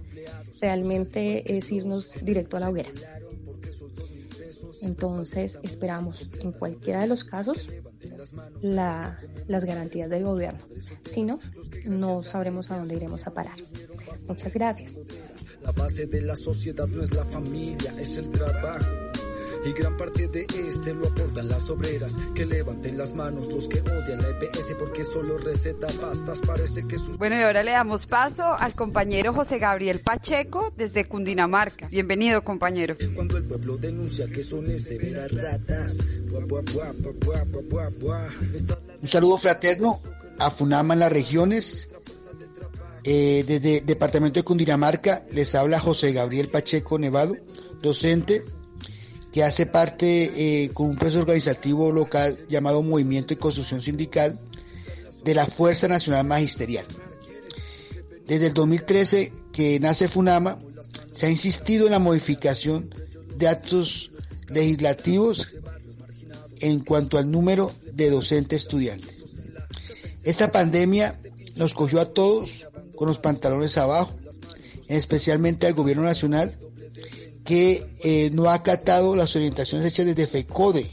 realmente 0.61 1.57
es 1.57 1.73
irnos 1.73 2.13
directo 2.23 2.57
a 2.57 2.61
la 2.61 2.71
hoguera. 2.71 2.91
Entonces 4.83 5.59
esperamos 5.63 6.29
en 6.41 6.53
cualquiera 6.53 7.01
de 7.01 7.09
los 7.09 7.25
casos 7.25 7.69
la, 8.63 9.19
las 9.49 9.65
garantías 9.65 10.11
del 10.11 10.25
gobierno. 10.25 10.61
Si 11.05 11.25
no, 11.25 11.41
no 11.85 12.23
sabremos 12.23 12.71
a 12.71 12.79
dónde 12.79 12.95
iremos 12.95 13.27
a 13.27 13.35
parar. 13.35 13.57
Muchas 14.29 14.55
gracias. 14.55 14.97
La 15.63 15.73
base 15.73 16.07
de 16.07 16.23
la 16.23 16.37
sociedad 16.37 16.87
no 16.87 17.03
es 17.03 17.13
la 17.13 17.25
familia, 17.25 17.95
es 17.99 18.17
el 18.17 18.31
trabajo. 18.31 19.06
Y 19.67 19.73
gran 19.73 19.97
parte 19.97 20.29
de 20.29 20.47
este 20.69 20.95
lo 20.95 21.09
aportan 21.09 21.49
las 21.49 21.69
obreras 21.71 22.17
que 22.37 22.47
levanten 22.47 22.97
las 22.97 23.15
manos 23.15 23.51
los 23.53 23.67
que 23.69 23.81
odian 23.81 24.19
la 24.23 24.29
EPS 24.29 24.75
porque 24.79 25.03
solo 25.03 25.39
receta 25.39 25.89
pastas 26.01 26.41
parece 26.41 26.87
que 26.87 26.97
sus... 26.99 27.19
Bueno, 27.19 27.35
y 27.37 27.43
ahora 27.43 27.65
le 27.65 27.73
damos 27.73 28.07
paso 28.07 28.45
al 28.45 28.75
compañero 28.75 29.33
José 29.33 29.59
Gabriel 29.59 29.99
Pacheco 29.99 30.73
desde 30.77 31.07
Cundinamarca. 31.07 31.89
Bienvenido, 31.89 32.45
compañero. 32.45 32.95
Cuando 33.17 33.37
el 33.39 33.45
pueblo 33.45 33.77
denuncia 33.77 34.27
que 34.29 34.45
son 34.45 34.71
severas 34.79 35.33
ratas. 35.33 35.99
Buah, 36.31 36.45
buah, 36.47 36.63
buah, 36.63 36.93
buah, 36.93 37.45
buah, 37.45 37.63
buah, 37.69 37.91
buah. 37.99 38.29
Esta- 38.55 38.79
Un 39.03 39.09
saludo 39.09 39.37
fraterno 39.39 39.99
a 40.39 40.51
Funama 40.53 40.95
en 40.95 41.01
las 41.01 41.13
regiones. 41.13 41.89
Eh, 43.03 43.45
desde 43.47 43.79
el 43.79 43.87
departamento 43.87 44.39
de 44.39 44.45
Cundinamarca 44.45 45.25
les 45.33 45.55
habla 45.57 45.81
José 45.81 46.13
Gabriel 46.13 46.49
Pacheco 46.49 46.99
Nevado, 46.99 47.37
docente 47.81 48.45
que 49.37 49.45
hace 49.45 49.67
parte 49.67 50.33
eh, 50.65 50.71
con 50.71 50.87
un 50.87 50.97
proceso 50.97 51.21
organizativo 51.21 51.93
local 51.93 52.39
llamado 52.49 52.83
Movimiento 52.83 53.35
y 53.35 53.37
Construcción 53.37 53.83
Sindical 53.83 54.41
de 55.25 55.35
la 55.35 55.45
Fuerza 55.45 55.89
Nacional 55.89 56.25
Magisterial. 56.25 56.87
Desde 58.27 58.47
el 58.47 58.55
2013 58.55 59.35
que 59.53 59.79
nace 59.79 60.09
Funama, 60.09 60.57
se 61.13 61.27
ha 61.27 61.29
insistido 61.29 61.85
en 61.85 61.93
la 61.93 61.99
modificación 61.99 62.89
de 63.37 63.49
actos 63.49 64.11
legislativos 64.49 65.49
en 66.61 66.81
cuanto 66.81 67.19
al 67.19 67.31
número 67.31 67.73
de 67.93 68.09
docentes 68.09 68.63
estudiantes. 68.63 69.17
Esta 70.23 70.51
pandemia 70.51 71.13
nos 71.57 71.75
cogió 71.75 72.01
a 72.01 72.07
todos 72.07 72.67
con 72.95 73.07
los 73.07 73.19
pantalones 73.19 73.77
abajo, 73.77 74.17
especialmente 74.89 75.67
al 75.67 75.75
gobierno 75.75 76.05
nacional, 76.05 76.59
que 77.47 77.87
eh, 78.03 78.31
no 78.33 78.51
ha 78.51 78.55
acatado 78.55 79.17
las 79.17 79.35
orientaciones 79.37 79.87
hechas 79.87 80.07
desde 80.07 80.27
FECODE, 80.27 80.91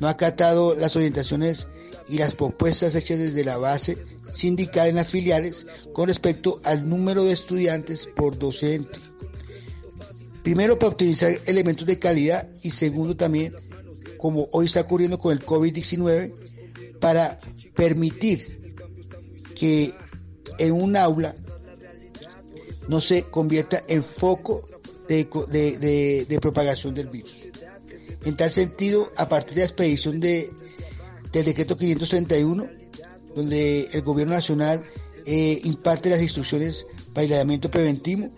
no 0.00 0.08
ha 0.08 0.12
acatado 0.12 0.74
las 0.74 0.96
orientaciones 0.96 1.68
y 2.08 2.18
las 2.18 2.34
propuestas 2.34 2.94
hechas 2.94 3.18
desde 3.18 3.44
la 3.44 3.58
base 3.58 3.98
sindical 4.32 4.88
en 4.88 4.96
las 4.96 5.08
filiales 5.08 5.66
con 5.92 6.08
respecto 6.08 6.58
al 6.64 6.88
número 6.88 7.24
de 7.24 7.32
estudiantes 7.32 8.08
por 8.16 8.38
docente. 8.38 8.98
Primero, 10.42 10.78
para 10.78 10.90
optimizar 10.90 11.38
elementos 11.44 11.86
de 11.86 11.98
calidad 11.98 12.48
y 12.62 12.70
segundo 12.70 13.14
también, 13.14 13.54
como 14.16 14.48
hoy 14.52 14.66
está 14.66 14.80
ocurriendo 14.80 15.18
con 15.18 15.32
el 15.32 15.44
COVID-19, 15.44 16.32
para 16.98 17.38
permitir 17.74 18.74
que 19.54 19.94
en 20.58 20.72
un 20.72 20.96
aula 20.96 21.34
no 22.88 23.00
se 23.00 23.24
convierta 23.24 23.82
en 23.86 24.02
foco 24.02 24.66
de, 25.16 26.26
de- 26.28 26.40
propagación 26.40 26.94
del 26.94 27.08
virus. 27.08 27.46
En 28.24 28.36
tal 28.36 28.50
sentido, 28.50 29.10
a 29.16 29.28
partir 29.28 29.54
de 29.54 29.60
la 29.62 29.66
expedición 29.66 30.20
de, 30.20 30.50
del 31.32 31.44
decreto 31.44 31.76
531, 31.76 32.66
donde 33.34 33.88
el 33.92 34.02
gobierno 34.02 34.34
nacional 34.34 34.82
eh, 35.26 35.60
imparte 35.64 36.10
las 36.10 36.20
instrucciones 36.22 36.86
para 37.12 37.26
el 37.26 37.32
aislamiento 37.32 37.70
preventivo, 37.70 38.30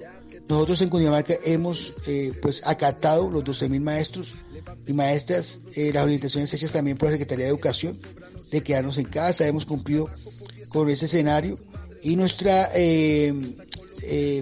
nosotros 0.48 0.80
en 0.82 0.90
Cundinamarca 0.90 1.34
hemos 1.44 1.94
eh, 2.06 2.32
pues 2.42 2.60
acatado 2.64 3.30
los 3.30 3.42
12.000 3.44 3.80
maestros 3.80 4.32
y 4.86 4.92
maestras 4.92 5.60
eh, 5.74 5.90
las 5.92 6.04
orientaciones 6.04 6.52
hechas 6.52 6.72
también 6.72 6.98
por 6.98 7.08
la 7.08 7.12
Secretaría 7.14 7.46
de 7.46 7.50
Educación 7.50 7.96
de 8.50 8.62
quedarnos 8.62 8.98
en 8.98 9.04
casa, 9.06 9.46
hemos 9.46 9.64
cumplido 9.64 10.10
con 10.68 10.88
ese 10.90 11.06
escenario 11.06 11.56
y 12.02 12.16
nuestra 12.16 12.70
eh, 12.74 13.32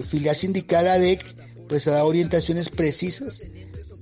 filial 0.09 0.35
sindical 0.35 0.87
ADEC 0.89 1.23
pues 1.67 1.87
ha 1.87 1.91
dado 1.91 2.07
orientaciones 2.07 2.69
precisas 2.69 3.41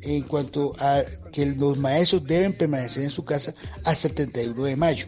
en 0.01 0.23
cuanto 0.23 0.73
a 0.79 1.03
que 1.31 1.45
los 1.45 1.77
maestros 1.77 2.25
deben 2.25 2.57
permanecer 2.57 3.03
en 3.03 3.11
su 3.11 3.23
casa 3.23 3.53
hasta 3.83 4.07
el 4.07 4.15
31 4.15 4.63
de 4.65 4.75
mayo, 4.75 5.05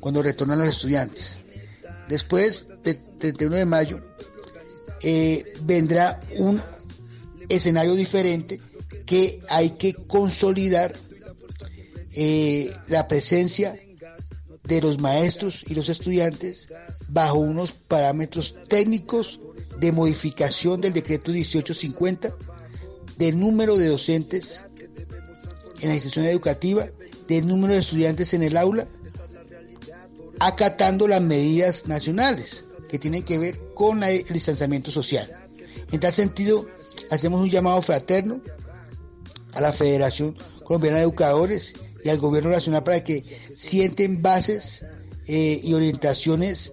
cuando 0.00 0.22
retornan 0.22 0.58
los 0.58 0.68
estudiantes. 0.68 1.38
Después 2.08 2.66
del 2.82 2.98
31 3.18 3.56
de 3.56 3.66
mayo 3.66 4.00
eh, 5.02 5.44
vendrá 5.62 6.20
un 6.36 6.62
escenario 7.48 7.94
diferente 7.94 8.60
que 9.06 9.40
hay 9.48 9.70
que 9.70 9.94
consolidar 9.94 10.94
eh, 12.12 12.72
la 12.88 13.08
presencia 13.08 13.78
de 14.64 14.80
los 14.82 15.00
maestros 15.00 15.64
y 15.66 15.74
los 15.74 15.88
estudiantes 15.88 16.68
bajo 17.08 17.38
unos 17.38 17.72
parámetros 17.72 18.54
técnicos 18.68 19.40
de 19.78 19.92
modificación 19.92 20.80
del 20.80 20.92
decreto 20.92 21.32
1850 21.32 22.34
del 23.16 23.38
número 23.38 23.76
de 23.76 23.88
docentes 23.88 24.62
en 25.80 25.88
la 25.88 25.94
institución 25.94 26.26
educativa, 26.26 26.88
del 27.26 27.46
número 27.46 27.74
de 27.74 27.80
estudiantes 27.80 28.32
en 28.34 28.42
el 28.42 28.56
aula, 28.56 28.88
acatando 30.40 31.08
las 31.08 31.20
medidas 31.20 31.86
nacionales 31.86 32.64
que 32.88 32.98
tienen 32.98 33.24
que 33.24 33.38
ver 33.38 33.60
con 33.74 34.02
el 34.02 34.24
distanciamiento 34.24 34.90
social. 34.90 35.28
En 35.92 36.00
tal 36.00 36.12
sentido, 36.12 36.66
hacemos 37.10 37.40
un 37.40 37.50
llamado 37.50 37.82
fraterno 37.82 38.40
a 39.52 39.60
la 39.60 39.72
Federación 39.72 40.36
Colombiana 40.64 40.98
de 40.98 41.04
Educadores 41.04 41.74
y 42.04 42.08
al 42.08 42.18
Gobierno 42.18 42.50
Nacional 42.50 42.84
para 42.84 43.02
que 43.02 43.24
sienten 43.54 44.22
bases 44.22 44.84
eh, 45.26 45.60
y 45.62 45.74
orientaciones 45.74 46.72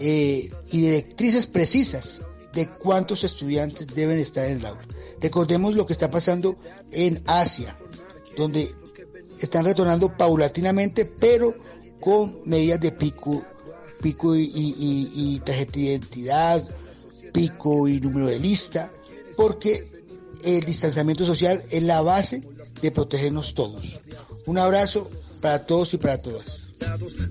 eh, 0.00 0.50
y 0.70 0.80
directrices 0.80 1.46
precisas 1.46 2.20
de 2.52 2.68
cuántos 2.68 3.24
estudiantes 3.24 3.86
deben 3.94 4.18
estar 4.18 4.44
en 4.46 4.58
el 4.58 4.66
aula. 4.66 4.86
Recordemos 5.20 5.74
lo 5.74 5.86
que 5.86 5.92
está 5.92 6.10
pasando 6.10 6.56
en 6.92 7.22
Asia, 7.26 7.76
donde 8.36 8.74
están 9.40 9.64
retornando 9.64 10.16
paulatinamente, 10.16 11.04
pero 11.04 11.54
con 12.00 12.38
medidas 12.44 12.80
de 12.80 12.92
pico, 12.92 13.42
pico 14.00 14.34
y, 14.36 14.42
y- 14.44 14.76
y- 14.78 15.34
y 15.34 15.40
tarjeta 15.40 15.72
de 15.72 15.80
identidad, 15.80 16.68
pico 17.32 17.88
y 17.88 18.00
número 18.00 18.26
de 18.28 18.38
lista, 18.38 18.92
porque 19.36 19.90
el 20.42 20.60
distanciamiento 20.60 21.24
social 21.24 21.62
es 21.70 21.82
la 21.82 22.00
base 22.02 22.40
de 22.80 22.90
protegernos 22.92 23.54
todos. 23.54 23.98
Un 24.46 24.58
abrazo 24.58 25.10
para 25.40 25.66
todos 25.66 25.92
y 25.94 25.98
para 25.98 26.18
todas. 26.18 26.67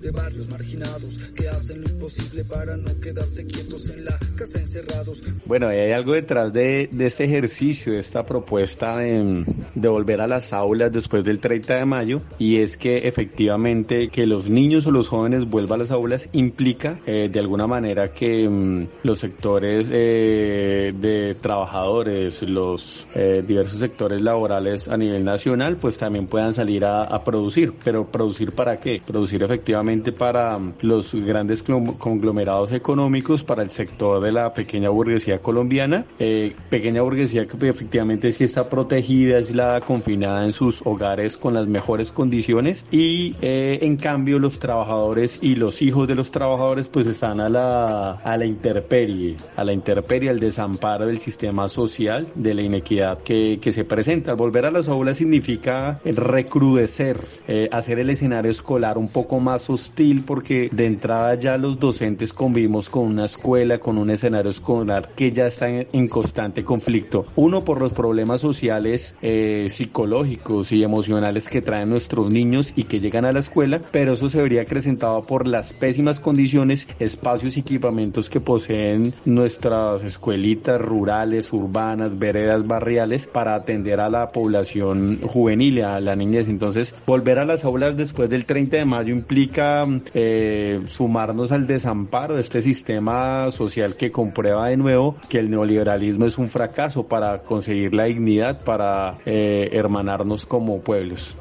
De 0.01 0.12
barrios 0.12 0.49
marginados 0.49 1.17
que 1.36 1.47
hacen 1.47 1.81
lo 1.81 1.89
imposible 1.89 2.43
para 2.43 2.77
no 2.77 2.99
quedarse 2.99 3.45
quietos 3.45 3.89
en 3.89 4.05
la 4.05 4.17
casa 4.36 4.60
encerrados. 4.60 5.21
Bueno, 5.45 5.67
hay 5.67 5.91
algo 5.91 6.13
detrás 6.13 6.53
de, 6.53 6.89
de 6.91 7.05
este 7.05 7.23
ejercicio, 7.23 7.93
de 7.93 7.99
esta 7.99 8.23
propuesta 8.23 8.97
de, 8.97 9.45
volver 9.75 10.21
a 10.21 10.27
las 10.27 10.53
aulas 10.53 10.91
después 10.91 11.23
del 11.23 11.39
30 11.39 11.75
de 11.75 11.86
mayo, 11.86 12.21
y 12.39 12.57
es 12.57 12.77
que 12.77 13.07
efectivamente 13.07 14.10
que 14.10 14.25
los 14.25 14.49
niños 14.49 14.86
o 14.88 14.91
los 14.91 15.10
jóvenes 15.10 15.45
vuelvan 15.45 15.79
a 15.79 15.83
las 15.83 15.91
aulas 15.91 16.29
implica 16.33 16.99
eh, 17.05 17.29
de 17.31 17.39
alguna 17.39 17.67
manera 17.67 18.12
que 18.13 18.47
mm, 18.49 18.88
los 19.03 19.19
sectores 19.19 19.89
eh, 19.91 20.93
de 20.99 21.36
trabajadores, 21.36 22.41
los 22.41 23.07
eh, 23.15 23.43
diversos 23.45 23.79
sectores 23.79 24.21
laborales 24.21 24.88
a 24.88 24.97
nivel 24.97 25.23
nacional, 25.23 25.77
pues 25.77 25.97
también 25.97 26.27
puedan 26.27 26.53
salir 26.53 26.86
a, 26.86 27.23
producir. 27.23 27.73
Pero 27.83 28.05
producir 28.05 28.51
para 28.51 28.79
qué? 28.79 29.01
Efectivamente 29.45 30.12
para 30.12 30.60
los 30.82 31.13
grandes 31.13 31.63
conglomerados 31.63 32.71
económicos, 32.71 33.43
para 33.43 33.63
el 33.63 33.69
sector 33.69 34.21
de 34.21 34.32
la 34.32 34.54
pequeña 34.54 34.89
burguesía 34.89 35.39
colombiana, 35.39 36.06
eh, 36.19 36.56
pequeña 36.69 37.02
burguesía 37.02 37.45
que 37.47 37.56
pues, 37.58 37.71
efectivamente 37.71 38.32
sí 38.32 38.43
está 38.43 38.69
protegida, 38.69 39.38
aislada, 39.38 39.82
confinada 39.82 40.45
en 40.45 40.52
sus 40.52 40.86
hogares 40.86 41.38
con 41.38 41.54
las 41.54 41.67
mejores 41.67 42.12
condiciones 42.12 42.86
y 42.91 43.36
eh, 43.41 43.80
en 43.82 43.97
cambio 43.97 44.39
los 44.39 44.60
trabajadores 44.60 45.39
y 45.41 45.56
los 45.56 45.82
hijos 45.82 46.08
de 46.08 46.15
los 46.15 46.32
trabajadores 46.32 46.89
pues 46.89 47.08
están 47.08 47.39
a 47.39 47.50
la, 47.50 48.12
a 48.12 48.38
la 48.38 48.45
intemperie, 48.45 49.36
a 49.56 49.63
la 49.63 49.73
intemperie, 49.73 50.30
al 50.30 50.39
desamparo 50.39 51.08
del 51.08 51.19
sistema 51.19 51.69
social, 51.69 52.28
de 52.36 52.54
la 52.54 52.62
inequidad 52.62 53.19
que, 53.19 53.60
que 53.62 53.71
se 53.71 53.84
presenta. 53.84 54.34
Volver 54.34 54.65
a 54.65 54.71
las 54.71 54.88
aulas 54.88 55.17
significa 55.17 56.00
recrudecer, 56.06 57.19
eh, 57.47 57.67
hacer 57.71 58.00
el 58.00 58.10
escenario 58.10 58.52
escolar 58.52 58.97
un 58.97 59.10
poco 59.10 59.27
más 59.36 59.70
hostil 59.70 60.24
porque 60.24 60.70
de 60.72 60.86
entrada 60.86 61.36
ya 61.36 61.58
los 61.58 61.80
docentes 61.80 62.34
convivimos 62.34 62.90
con 62.90 63.04
una 63.04 63.26
escuela, 63.26 63.80
con 63.80 63.98
un 63.98 64.10
escenario 64.10 64.50
escolar 64.50 65.10
que 65.16 65.32
ya 65.32 65.48
está 65.48 65.70
en, 65.70 66.08
constante 66.08 66.63
conflicto. 66.63 67.26
Uno 67.36 67.66
por 67.66 67.82
los 67.82 67.92
problemas 67.92 68.42
sociales, 68.42 69.16
eh, 69.22 69.68
psicológicos 69.70 70.72
y 70.72 70.84
emocionales 70.84 71.50
que 71.50 71.62
traen 71.62 71.90
nuestros 71.90 72.30
niños 72.32 72.74
y 72.76 72.86
que 72.86 73.00
llegan 73.00 73.26
a 73.26 73.34
la 73.34 73.40
escuela, 73.40 73.82
pero 73.92 74.13
eso 74.13 74.30
se 74.30 74.42
vería 74.42 74.62
acrecentado 74.62 75.22
por 75.24 75.48
las 75.48 75.74
pésimas 75.74 76.20
condiciones, 76.20 76.88
espacios 77.00 77.58
y 77.58 77.60
equipamientos 77.60 78.30
que 78.30 78.40
poseen 78.40 79.13
nuestras 79.26 80.04
escuelitas 80.04 80.80
rurales, 80.82 81.52
urbanas, 81.52 82.18
veredas 82.18 82.66
barriales 82.66 83.28
para 83.28 83.56
atender 83.56 84.00
a 84.00 84.10
la 84.10 84.32
población 84.32 85.20
juvenil, 85.22 85.84
a 85.84 86.00
la 86.00 86.16
niñez. 86.16 86.48
Entonces, 86.48 86.96
volver 87.06 87.40
a 87.40 87.46
las 87.46 87.66
aulas 87.66 87.98
después 87.98 88.30
del 88.30 88.46
30 88.46 88.78
de 88.78 88.86
mayo 88.86 89.16
implica 89.17 89.86
eh, 90.13 90.82
sumarnos 90.86 91.51
al 91.51 91.67
desamparo 91.67 92.36
de 92.36 92.41
este 92.41 92.62
sistema 92.62 93.49
social 93.51 93.95
que 93.95 94.12
comprueba 94.12 94.69
de 94.69 94.77
nuevo 94.77 95.15
que 95.30 95.39
el 95.39 95.49
neoliberalismo 95.49 96.25
es 96.25 96.38
un 96.38 96.47
fracaso 96.47 97.08
para 97.08 97.41
conseguir 97.43 97.93
la 97.93 98.06
dignidad, 98.06 98.63
para 98.63 99.17
eh, 99.25 99.69
hermanarnos 99.73 100.45
como 100.45 100.82
pueblos. 100.82 101.36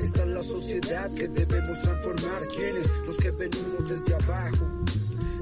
Esta 0.00 0.22
es 0.22 0.28
la 0.28 0.42
sociedad 0.42 1.10
que 1.12 1.28
debemos 1.28 1.80
transformar, 1.80 2.48
quienes 2.54 2.92
los 3.06 3.16
que 3.16 3.30
venimos 3.30 3.88
desde 3.88 4.14
abajo. 4.14 4.66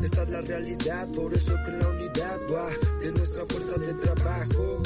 Esta 0.02 0.22
es 0.22 0.30
la 0.30 0.40
realidad, 0.40 1.08
por 1.12 1.34
eso 1.34 1.54
que 1.64 1.72
la 1.72 1.88
unidad 1.88 2.38
va 2.52 2.68
de 3.00 3.12
nuestra 3.12 3.44
fuerza 3.46 3.78
de 3.78 3.94
trabajo. 3.94 4.82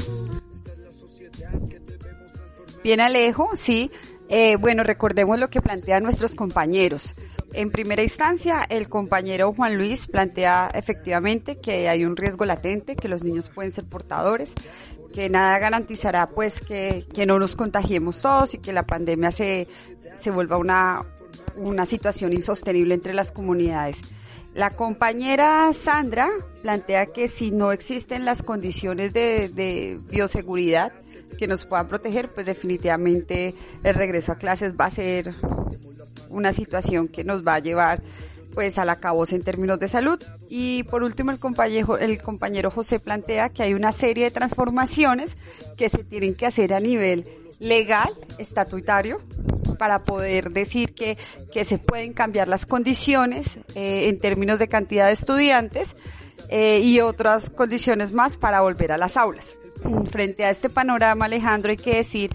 Esta 0.53 0.72
es 0.72 0.79
la 0.79 0.90
sociedad 0.90 1.53
que 1.68 1.79
debemos 1.81 2.33
transformar. 2.33 2.83
Bien 2.83 3.00
Alejo, 3.00 3.50
sí. 3.55 3.90
Eh, 4.33 4.55
bueno, 4.55 4.85
recordemos 4.85 5.40
lo 5.40 5.51
que 5.51 5.61
plantean 5.61 6.05
nuestros 6.05 6.37
compañeros. 6.37 7.16
En 7.53 7.73
primera 7.73 8.05
instancia, 8.05 8.64
el 8.69 8.88
compañero 8.88 9.53
Juan 9.53 9.77
Luis 9.77 10.07
plantea 10.07 10.71
efectivamente 10.73 11.59
que 11.59 11.88
hay 11.88 12.05
un 12.05 12.16
riesgo 12.16 12.45
latente, 12.45 12.95
que 12.95 13.09
los 13.09 13.25
niños 13.25 13.49
pueden 13.49 13.73
ser 13.73 13.87
portadores, 13.87 14.53
que 15.12 15.29
nada 15.29 15.59
garantizará 15.59 16.29
pues 16.29 16.61
que, 16.61 17.05
no 17.27 17.40
nos 17.40 17.57
contagiemos 17.57 18.23
todos 18.23 18.55
y 18.55 18.59
que 18.59 18.73
la 18.73 18.87
pandemia 18.87 19.33
se, 19.33 19.66
se 20.16 20.31
vuelva 20.31 20.59
una, 20.59 21.05
una 21.57 21.85
situación 21.85 22.33
insostenible 22.33 22.95
entre 22.95 23.14
las 23.14 23.33
comunidades. 23.33 23.97
La 24.55 24.71
compañera 24.71 25.73
Sandra 25.73 26.31
plantea 26.62 27.07
que 27.07 27.27
si 27.27 27.51
no 27.51 27.73
existen 27.73 28.25
las 28.25 28.45
condiciones 28.45 29.12
de 29.12 29.99
bioseguridad 30.09 30.93
que 31.38 31.47
nos 31.47 31.66
puedan 31.66 31.88
proteger, 31.88 32.33
pues 32.33 32.47
definitivamente 32.47 33.55
el 33.83 33.95
regreso 33.95 34.33
a 34.33 34.37
clases 34.37 34.75
va 34.79 34.87
a 34.87 34.90
ser 34.90 35.35
una 36.29 36.53
situación 36.53 37.09
que 37.09 37.25
nos 37.25 37.47
va 37.47 37.55
a 37.55 37.59
llevar 37.59 38.03
pues 38.55 38.79
al 38.79 38.90
acabose 38.90 39.37
en 39.37 39.43
términos 39.43 39.79
de 39.79 39.88
salud. 39.88 40.23
Y 40.49 40.83
por 40.85 41.03
último, 41.03 41.31
el 41.31 41.38
compañero, 41.38 41.99
el 41.99 42.21
compañero 42.21 42.71
José 42.71 42.99
plantea 42.99 43.51
que 43.51 43.62
hay 43.62 43.75
una 43.75 43.93
serie 43.93 44.25
de 44.25 44.31
transformaciones 44.31 45.37
que 45.77 45.88
se 45.88 46.05
tienen 46.05 46.35
que 46.35 46.47
hacer 46.47 46.75
a 46.75 46.81
nivel 46.81 47.27
legal, 47.59 48.14
estatutario, 48.38 49.21
para 49.79 50.03
poder 50.03 50.51
decir 50.51 50.95
que, 50.95 51.16
que 51.53 51.64
se 51.64 51.79
pueden 51.79 52.12
cambiar 52.12 52.49
las 52.49 52.66
condiciones 52.66 53.59
eh, 53.75 54.09
en 54.09 54.19
términos 54.19 54.59
de 54.59 54.69
cantidad 54.69 55.07
de 55.07 55.12
estudiantes 55.12 55.95
eh, 56.49 56.81
y 56.83 57.01
otras 57.01 57.51
condiciones 57.51 58.12
más 58.12 58.37
para 58.37 58.62
volver 58.62 58.93
a 58.93 58.99
las 58.99 59.16
aulas. 59.16 59.57
Frente 60.11 60.45
a 60.45 60.51
este 60.51 60.71
panorama, 60.71 61.27
Alejandro, 61.27 61.71
hay 61.71 61.77
que 61.77 61.97
decir 61.97 62.31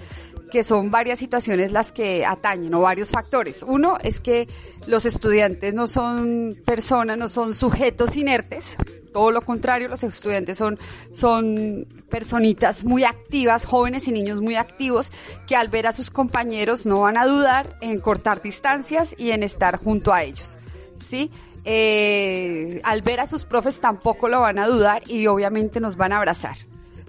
que 0.51 0.63
son 0.63 0.91
varias 0.91 1.19
situaciones 1.19 1.71
las 1.71 1.91
que 1.91 2.25
atañen 2.25 2.73
o 2.73 2.81
varios 2.81 3.09
factores. 3.09 3.63
Uno 3.63 3.97
es 4.01 4.19
que 4.19 4.47
los 4.87 5.05
estudiantes 5.05 5.73
no 5.73 5.87
son 5.87 6.57
personas, 6.65 7.17
no 7.17 7.27
son 7.27 7.55
sujetos 7.55 8.15
inertes. 8.15 8.75
Todo 9.11 9.31
lo 9.31 9.41
contrario, 9.41 9.87
los 9.87 10.03
estudiantes 10.03 10.57
son, 10.57 10.77
son 11.11 11.87
personitas 12.09 12.83
muy 12.83 13.05
activas, 13.05 13.65
jóvenes 13.65 14.07
y 14.07 14.11
niños 14.11 14.41
muy 14.41 14.55
activos, 14.55 15.11
que 15.47 15.55
al 15.55 15.69
ver 15.69 15.87
a 15.87 15.93
sus 15.93 16.09
compañeros 16.09 16.85
no 16.85 17.01
van 17.01 17.17
a 17.17 17.25
dudar 17.25 17.77
en 17.81 17.99
cortar 17.99 18.41
distancias 18.41 19.15
y 19.17 19.31
en 19.31 19.43
estar 19.43 19.77
junto 19.77 20.13
a 20.13 20.23
ellos. 20.23 20.57
¿Sí? 21.05 21.31
Eh, 21.63 22.79
al 22.83 23.01
ver 23.01 23.19
a 23.19 23.27
sus 23.27 23.43
profes 23.43 23.79
tampoco 23.79 24.29
lo 24.29 24.41
van 24.41 24.59
a 24.59 24.67
dudar 24.67 25.01
y 25.09 25.25
obviamente 25.27 25.79
nos 25.79 25.95
van 25.95 26.11
a 26.11 26.17
abrazar. 26.17 26.57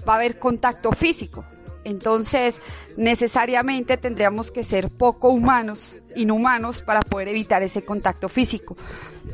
Va 0.07 0.15
a 0.15 0.17
haber 0.17 0.39
contacto 0.39 0.93
físico, 0.93 1.45
entonces, 1.87 2.61
necesariamente 2.97 3.97
tendríamos 3.97 4.51
que 4.51 4.65
ser 4.65 4.91
poco 4.91 5.29
humanos, 5.29 5.95
inhumanos, 6.17 6.83
para 6.83 7.01
poder 7.01 7.29
evitar 7.29 7.63
ese 7.63 7.85
contacto 7.85 8.29
físico, 8.29 8.77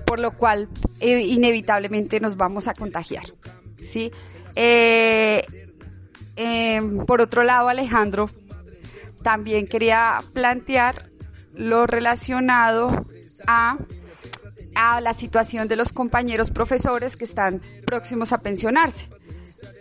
por 0.06 0.18
lo 0.18 0.36
cual 0.36 0.68
eh, 1.00 1.20
inevitablemente 1.20 2.20
nos 2.20 2.36
vamos 2.36 2.68
a 2.68 2.74
contagiar. 2.74 3.24
¿sí? 3.82 4.12
Eh, 4.54 5.46
em, 6.36 6.98
por 7.06 7.22
otro 7.22 7.42
lado, 7.42 7.70
Alejandro, 7.70 8.28
también 9.22 9.66
quería 9.66 10.20
plantear 10.34 11.08
lo 11.54 11.86
relacionado 11.86 13.06
a 13.46 13.78
a 14.74 15.02
la 15.02 15.12
situación 15.12 15.68
de 15.68 15.76
los 15.76 15.92
compañeros 15.92 16.50
profesores 16.50 17.16
que 17.16 17.24
están 17.24 17.60
próximos 17.84 18.32
a 18.32 18.38
pensionarse 18.38 19.06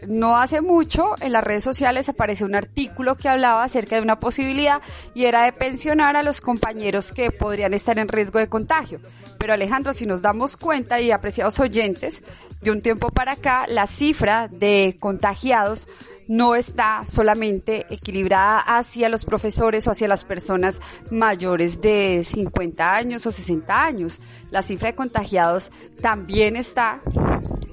no 0.07 0.37
hace 0.37 0.61
mucho 0.61 1.15
en 1.21 1.31
las 1.31 1.43
redes 1.43 1.63
sociales 1.63 2.09
apareció 2.09 2.45
un 2.45 2.55
artículo 2.55 3.15
que 3.15 3.29
hablaba 3.29 3.63
acerca 3.63 3.95
de 3.95 4.01
una 4.01 4.19
posibilidad 4.19 4.81
y 5.13 5.25
era 5.25 5.43
de 5.43 5.53
pensionar 5.53 6.15
a 6.15 6.23
los 6.23 6.41
compañeros 6.41 7.11
que 7.11 7.31
podrían 7.31 7.73
estar 7.73 7.99
en 7.99 8.07
riesgo 8.07 8.39
de 8.39 8.49
contagio. 8.49 8.99
Pero 9.37 9.53
Alejandro, 9.53 9.93
si 9.93 10.05
nos 10.05 10.21
damos 10.21 10.57
cuenta 10.57 10.99
y 11.01 11.11
apreciados 11.11 11.59
oyentes, 11.59 12.21
de 12.61 12.71
un 12.71 12.81
tiempo 12.81 13.09
para 13.09 13.33
acá 13.33 13.65
la 13.67 13.87
cifra 13.87 14.47
de 14.47 14.95
contagiados 14.99 15.87
no 16.27 16.55
está 16.55 17.05
solamente 17.07 17.85
equilibrada 17.89 18.59
hacia 18.59 19.09
los 19.09 19.25
profesores 19.25 19.87
o 19.87 19.91
hacia 19.91 20.07
las 20.07 20.23
personas 20.23 20.79
mayores 21.09 21.81
de 21.81 22.23
50 22.25 22.95
años 22.95 23.25
o 23.25 23.31
60 23.31 23.83
años. 23.83 24.21
La 24.49 24.61
cifra 24.61 24.89
de 24.89 24.95
contagiados 24.95 25.71
también 26.01 26.55
está 26.55 27.01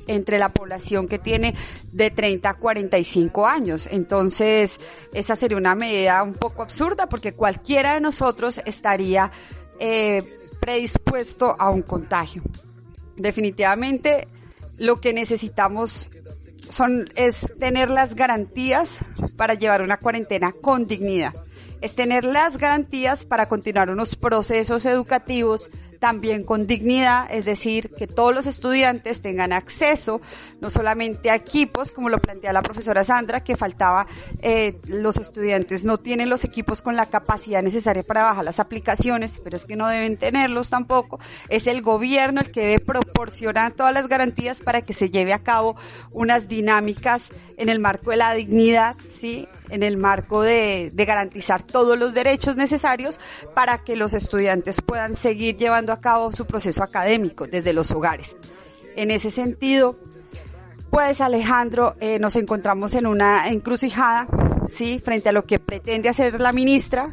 entre 0.06 0.38
la 0.38 0.48
población 0.48 1.06
que 1.06 1.18
tiene 1.18 1.54
de 1.92 2.10
30 2.10 2.50
a 2.50 2.54
45 2.54 3.46
años. 3.46 3.88
Entonces, 3.90 4.80
esa 5.12 5.36
sería 5.36 5.58
una 5.58 5.74
medida 5.74 6.22
un 6.22 6.34
poco 6.34 6.62
absurda 6.62 7.08
porque 7.08 7.34
cualquiera 7.34 7.94
de 7.94 8.00
nosotros 8.00 8.60
estaría 8.64 9.30
eh, 9.78 10.38
predispuesto 10.60 11.54
a 11.58 11.70
un 11.70 11.82
contagio. 11.82 12.42
Definitivamente, 13.16 14.28
lo 14.78 15.00
que 15.00 15.12
necesitamos 15.12 16.08
son, 16.70 17.08
es 17.14 17.52
tener 17.58 17.90
las 17.90 18.14
garantías 18.14 18.98
para 19.36 19.54
llevar 19.54 19.82
una 19.82 19.98
cuarentena 19.98 20.52
con 20.52 20.86
dignidad 20.86 21.32
es 21.80 21.94
tener 21.94 22.24
las 22.24 22.58
garantías 22.58 23.24
para 23.24 23.48
continuar 23.48 23.90
unos 23.90 24.16
procesos 24.16 24.84
educativos 24.84 25.70
también 25.98 26.44
con 26.44 26.66
dignidad, 26.66 27.26
es 27.30 27.44
decir, 27.44 27.90
que 27.90 28.06
todos 28.06 28.34
los 28.34 28.46
estudiantes 28.46 29.20
tengan 29.22 29.52
acceso 29.52 30.20
no 30.60 30.70
solamente 30.70 31.30
a 31.30 31.34
equipos, 31.34 31.92
como 31.92 32.08
lo 32.08 32.18
plantea 32.18 32.52
la 32.52 32.62
profesora 32.62 33.04
Sandra, 33.04 33.42
que 33.42 33.56
faltaba, 33.56 34.06
eh, 34.40 34.78
los 34.86 35.16
estudiantes 35.16 35.84
no 35.84 35.98
tienen 35.98 36.30
los 36.30 36.44
equipos 36.44 36.82
con 36.82 36.96
la 36.96 37.06
capacidad 37.06 37.62
necesaria 37.62 38.02
para 38.02 38.24
bajar 38.24 38.44
las 38.44 38.60
aplicaciones, 38.60 39.40
pero 39.42 39.56
es 39.56 39.64
que 39.64 39.76
no 39.76 39.88
deben 39.88 40.16
tenerlos 40.16 40.70
tampoco, 40.70 41.20
es 41.48 41.66
el 41.66 41.82
gobierno 41.82 42.40
el 42.40 42.50
que 42.50 42.60
debe 42.60 42.80
proporcionar 42.80 43.72
todas 43.72 43.92
las 43.92 44.08
garantías 44.08 44.60
para 44.60 44.82
que 44.82 44.92
se 44.92 45.10
lleve 45.10 45.32
a 45.32 45.42
cabo 45.42 45.76
unas 46.12 46.48
dinámicas 46.48 47.30
en 47.56 47.68
el 47.68 47.78
marco 47.78 48.10
de 48.10 48.16
la 48.16 48.32
dignidad, 48.34 48.94
¿sí? 49.12 49.48
En 49.70 49.82
el 49.82 49.96
marco 49.96 50.42
de, 50.42 50.90
garantizar 50.94 51.62
todos 51.62 51.98
los 51.98 52.14
derechos 52.14 52.56
necesarios 52.56 53.18
para 53.54 53.78
que 53.78 53.96
los 53.96 54.14
estudiantes 54.14 54.80
puedan 54.80 55.14
seguir 55.14 55.56
llevando 55.56 55.92
a 55.92 56.00
cabo 56.00 56.32
su 56.32 56.46
proceso 56.46 56.82
académico 56.82 57.46
desde 57.46 57.72
los 57.72 57.90
hogares. 57.90 58.36
En 58.96 59.10
ese 59.10 59.30
sentido, 59.30 59.96
pues 60.90 61.20
Alejandro, 61.20 61.96
eh, 62.00 62.18
nos 62.18 62.36
encontramos 62.36 62.94
en 62.94 63.06
una 63.06 63.48
encrucijada, 63.48 64.26
¿sí? 64.68 65.00
Frente 65.04 65.28
a 65.28 65.32
lo 65.32 65.44
que 65.44 65.58
pretende 65.58 66.08
hacer 66.08 66.40
la 66.40 66.52
ministra, 66.52 67.08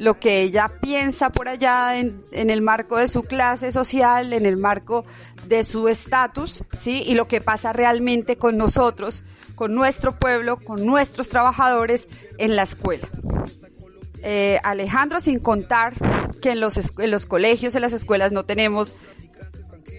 lo 0.00 0.18
que 0.18 0.40
ella 0.40 0.72
piensa 0.80 1.30
por 1.30 1.46
allá 1.46 1.98
en, 1.98 2.22
el 2.32 2.62
marco 2.62 2.96
de 2.96 3.06
su 3.06 3.22
clase 3.22 3.70
social, 3.70 4.32
en 4.32 4.46
el 4.46 4.56
marco 4.56 5.04
de 5.46 5.62
su 5.62 5.88
estatus, 5.88 6.64
¿sí? 6.72 7.02
Y 7.06 7.14
lo 7.14 7.28
que 7.28 7.42
pasa 7.42 7.74
realmente 7.74 8.36
con 8.36 8.56
nosotros, 8.56 9.24
con 9.54 9.74
nuestro 9.74 10.16
pueblo, 10.16 10.56
con 10.56 10.86
nuestros 10.86 11.28
trabajadores 11.28 12.08
en 12.38 12.56
la 12.56 12.62
escuela. 12.62 13.06
Eh, 14.22 14.58
Alejandro, 14.64 15.20
sin 15.20 15.38
contar 15.38 15.92
que 16.40 16.52
en 16.52 16.60
los, 16.60 16.78
en 16.98 17.10
los 17.10 17.26
colegios, 17.26 17.74
en 17.74 17.82
las 17.82 17.92
escuelas 17.92 18.32
no 18.32 18.46
tenemos 18.46 18.96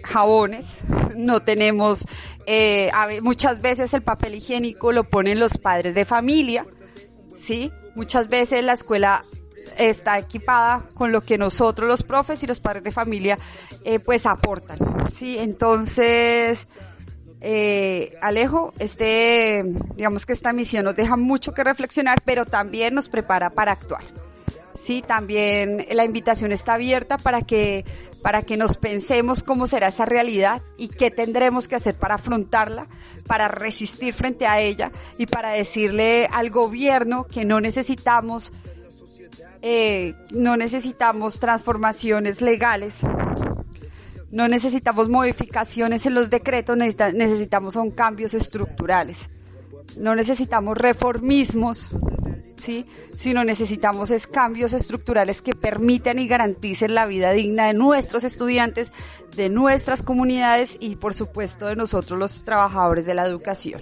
jabones, 0.04 0.80
no 1.16 1.42
tenemos, 1.42 2.08
eh, 2.48 2.90
muchas 3.22 3.62
veces 3.62 3.94
el 3.94 4.02
papel 4.02 4.34
higiénico 4.34 4.94
lo 4.94 5.04
ponen 5.04 5.40
los 5.40 5.60
padres 5.60 5.94
de 5.94 6.06
familia, 6.06 6.66
¿sí? 7.40 7.72
Muchas 7.96 8.30
veces 8.30 8.64
la 8.64 8.74
escuela 8.74 9.24
está 9.78 10.20
equipada 10.20 10.84
con 10.96 11.12
lo 11.12 11.22
que 11.22 11.38
nosotros 11.38 11.88
los 11.88 12.04
profes 12.04 12.44
y 12.44 12.48
los 12.48 12.60
padres 12.60 12.84
de 12.84 12.92
familia 12.92 13.38
eh, 13.84 14.00
pues 14.00 14.26
aportan. 14.26 14.78
Sí, 15.14 15.38
entonces 15.38 16.70
eh, 17.42 18.16
Alejo, 18.22 18.74
este, 18.78 19.64
digamos 19.96 20.26
que 20.26 20.34
esta 20.34 20.54
misión 20.54 20.86
nos 20.86 20.96
deja 20.96 21.18
mucho 21.18 21.54
que 21.54 21.64
reflexionar, 21.64 22.22
pero 22.24 22.46
también 22.46 22.94
nos 22.94 23.10
prepara 23.10 23.50
para 23.50 23.72
actuar. 23.72 24.04
Sí, 24.76 25.04
también 25.06 25.86
la 25.92 26.06
invitación 26.06 26.52
está 26.52 26.76
abierta 26.76 27.18
para 27.18 27.42
que 27.42 27.86
para 28.22 28.44
que 28.44 28.56
nos 28.56 28.78
pensemos 28.78 29.42
cómo 29.42 29.66
será 29.66 29.88
esa 29.88 30.06
realidad 30.06 30.62
y 30.78 30.90
qué 30.90 31.10
tendremos 31.10 31.68
que 31.68 31.76
hacer 31.76 31.96
para 31.96 32.16
afrontarla, 32.16 32.88
para 33.26 33.48
resistir 33.48 34.14
frente 34.14 34.46
a 34.46 34.60
ella 34.60 34.92
y 35.18 35.26
para 35.26 35.52
decirle 35.52 36.28
al 36.32 36.52
gobierno 36.52 37.26
que 37.26 37.46
no 37.46 37.60
necesitamos 37.60 38.52
eh, 39.62 40.16
no 40.32 40.58
necesitamos 40.58 41.40
transformaciones 41.40 42.42
legales, 42.42 43.02
no 44.32 44.48
necesitamos 44.48 45.10
modificaciones 45.10 46.06
en 46.06 46.14
los 46.14 46.30
decretos, 46.30 46.78
necesitamos 46.78 47.74
son 47.74 47.92
cambios 47.92 48.34
estructurales. 48.34 49.30
No 49.98 50.16
necesitamos 50.16 50.78
reformismos, 50.78 51.90
¿sí? 52.56 52.86
sino 53.18 53.44
necesitamos 53.44 54.10
es 54.10 54.26
cambios 54.26 54.72
estructurales 54.72 55.42
que 55.42 55.54
permitan 55.54 56.18
y 56.18 56.28
garanticen 56.28 56.96
la 56.96 57.06
vida 57.06 57.32
digna 57.32 57.68
de 57.68 57.74
nuestros 57.74 58.24
estudiantes, 58.24 58.94
de 59.36 59.50
nuestras 59.50 60.02
comunidades 60.02 60.78
y 60.80 60.96
por 60.96 61.14
supuesto 61.14 61.68
de 61.68 61.76
nosotros 61.76 62.18
los 62.18 62.46
trabajadores 62.46 63.06
de 63.06 63.16
la 63.16 63.26
educación. 63.26 63.82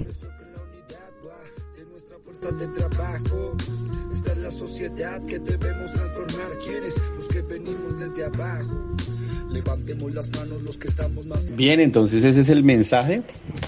Bien, 11.56 11.80
entonces 11.80 12.24
ese 12.24 12.42
es 12.42 12.50
el 12.50 12.64
mensaje, 12.64 13.24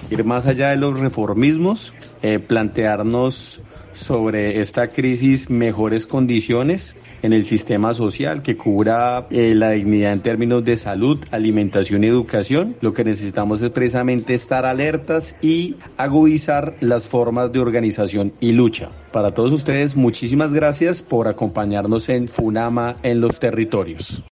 ir 0.09 0.23
más 0.23 0.45
allá 0.45 0.69
de 0.69 0.77
los 0.77 0.99
reformismos, 0.99 1.93
eh, 2.21 2.39
plantearnos 2.39 3.61
sobre 3.93 4.61
esta 4.61 4.87
crisis 4.87 5.49
mejores 5.49 6.05
condiciones 6.07 6.95
en 7.21 7.33
el 7.33 7.45
sistema 7.45 7.93
social 7.93 8.41
que 8.41 8.57
cubra 8.57 9.27
eh, 9.29 9.53
la 9.55 9.71
dignidad 9.71 10.13
en 10.13 10.21
términos 10.21 10.63
de 10.63 10.77
salud, 10.77 11.19
alimentación 11.31 12.03
y 12.03 12.07
educación. 12.07 12.75
Lo 12.81 12.93
que 12.93 13.03
necesitamos 13.03 13.61
es 13.61 13.69
precisamente 13.69 14.33
estar 14.33 14.65
alertas 14.65 15.35
y 15.41 15.75
agudizar 15.97 16.75
las 16.79 17.07
formas 17.07 17.51
de 17.51 17.59
organización 17.59 18.33
y 18.39 18.53
lucha. 18.53 18.89
Para 19.11 19.31
todos 19.31 19.51
ustedes, 19.51 19.95
muchísimas 19.95 20.53
gracias 20.53 21.01
por 21.01 21.27
acompañarnos 21.27 22.09
en 22.09 22.27
Funama 22.27 22.95
en 23.03 23.21
los 23.21 23.39
territorios. 23.39 24.23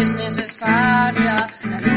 es 0.00 0.12
necesaria, 0.12 1.46
la 1.64 1.93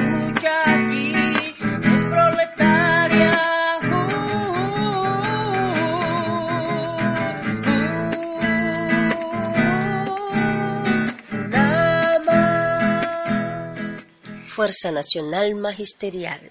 Fuerza 14.58 14.89
Nacional 14.91 15.54
Magisterial. 15.54 16.41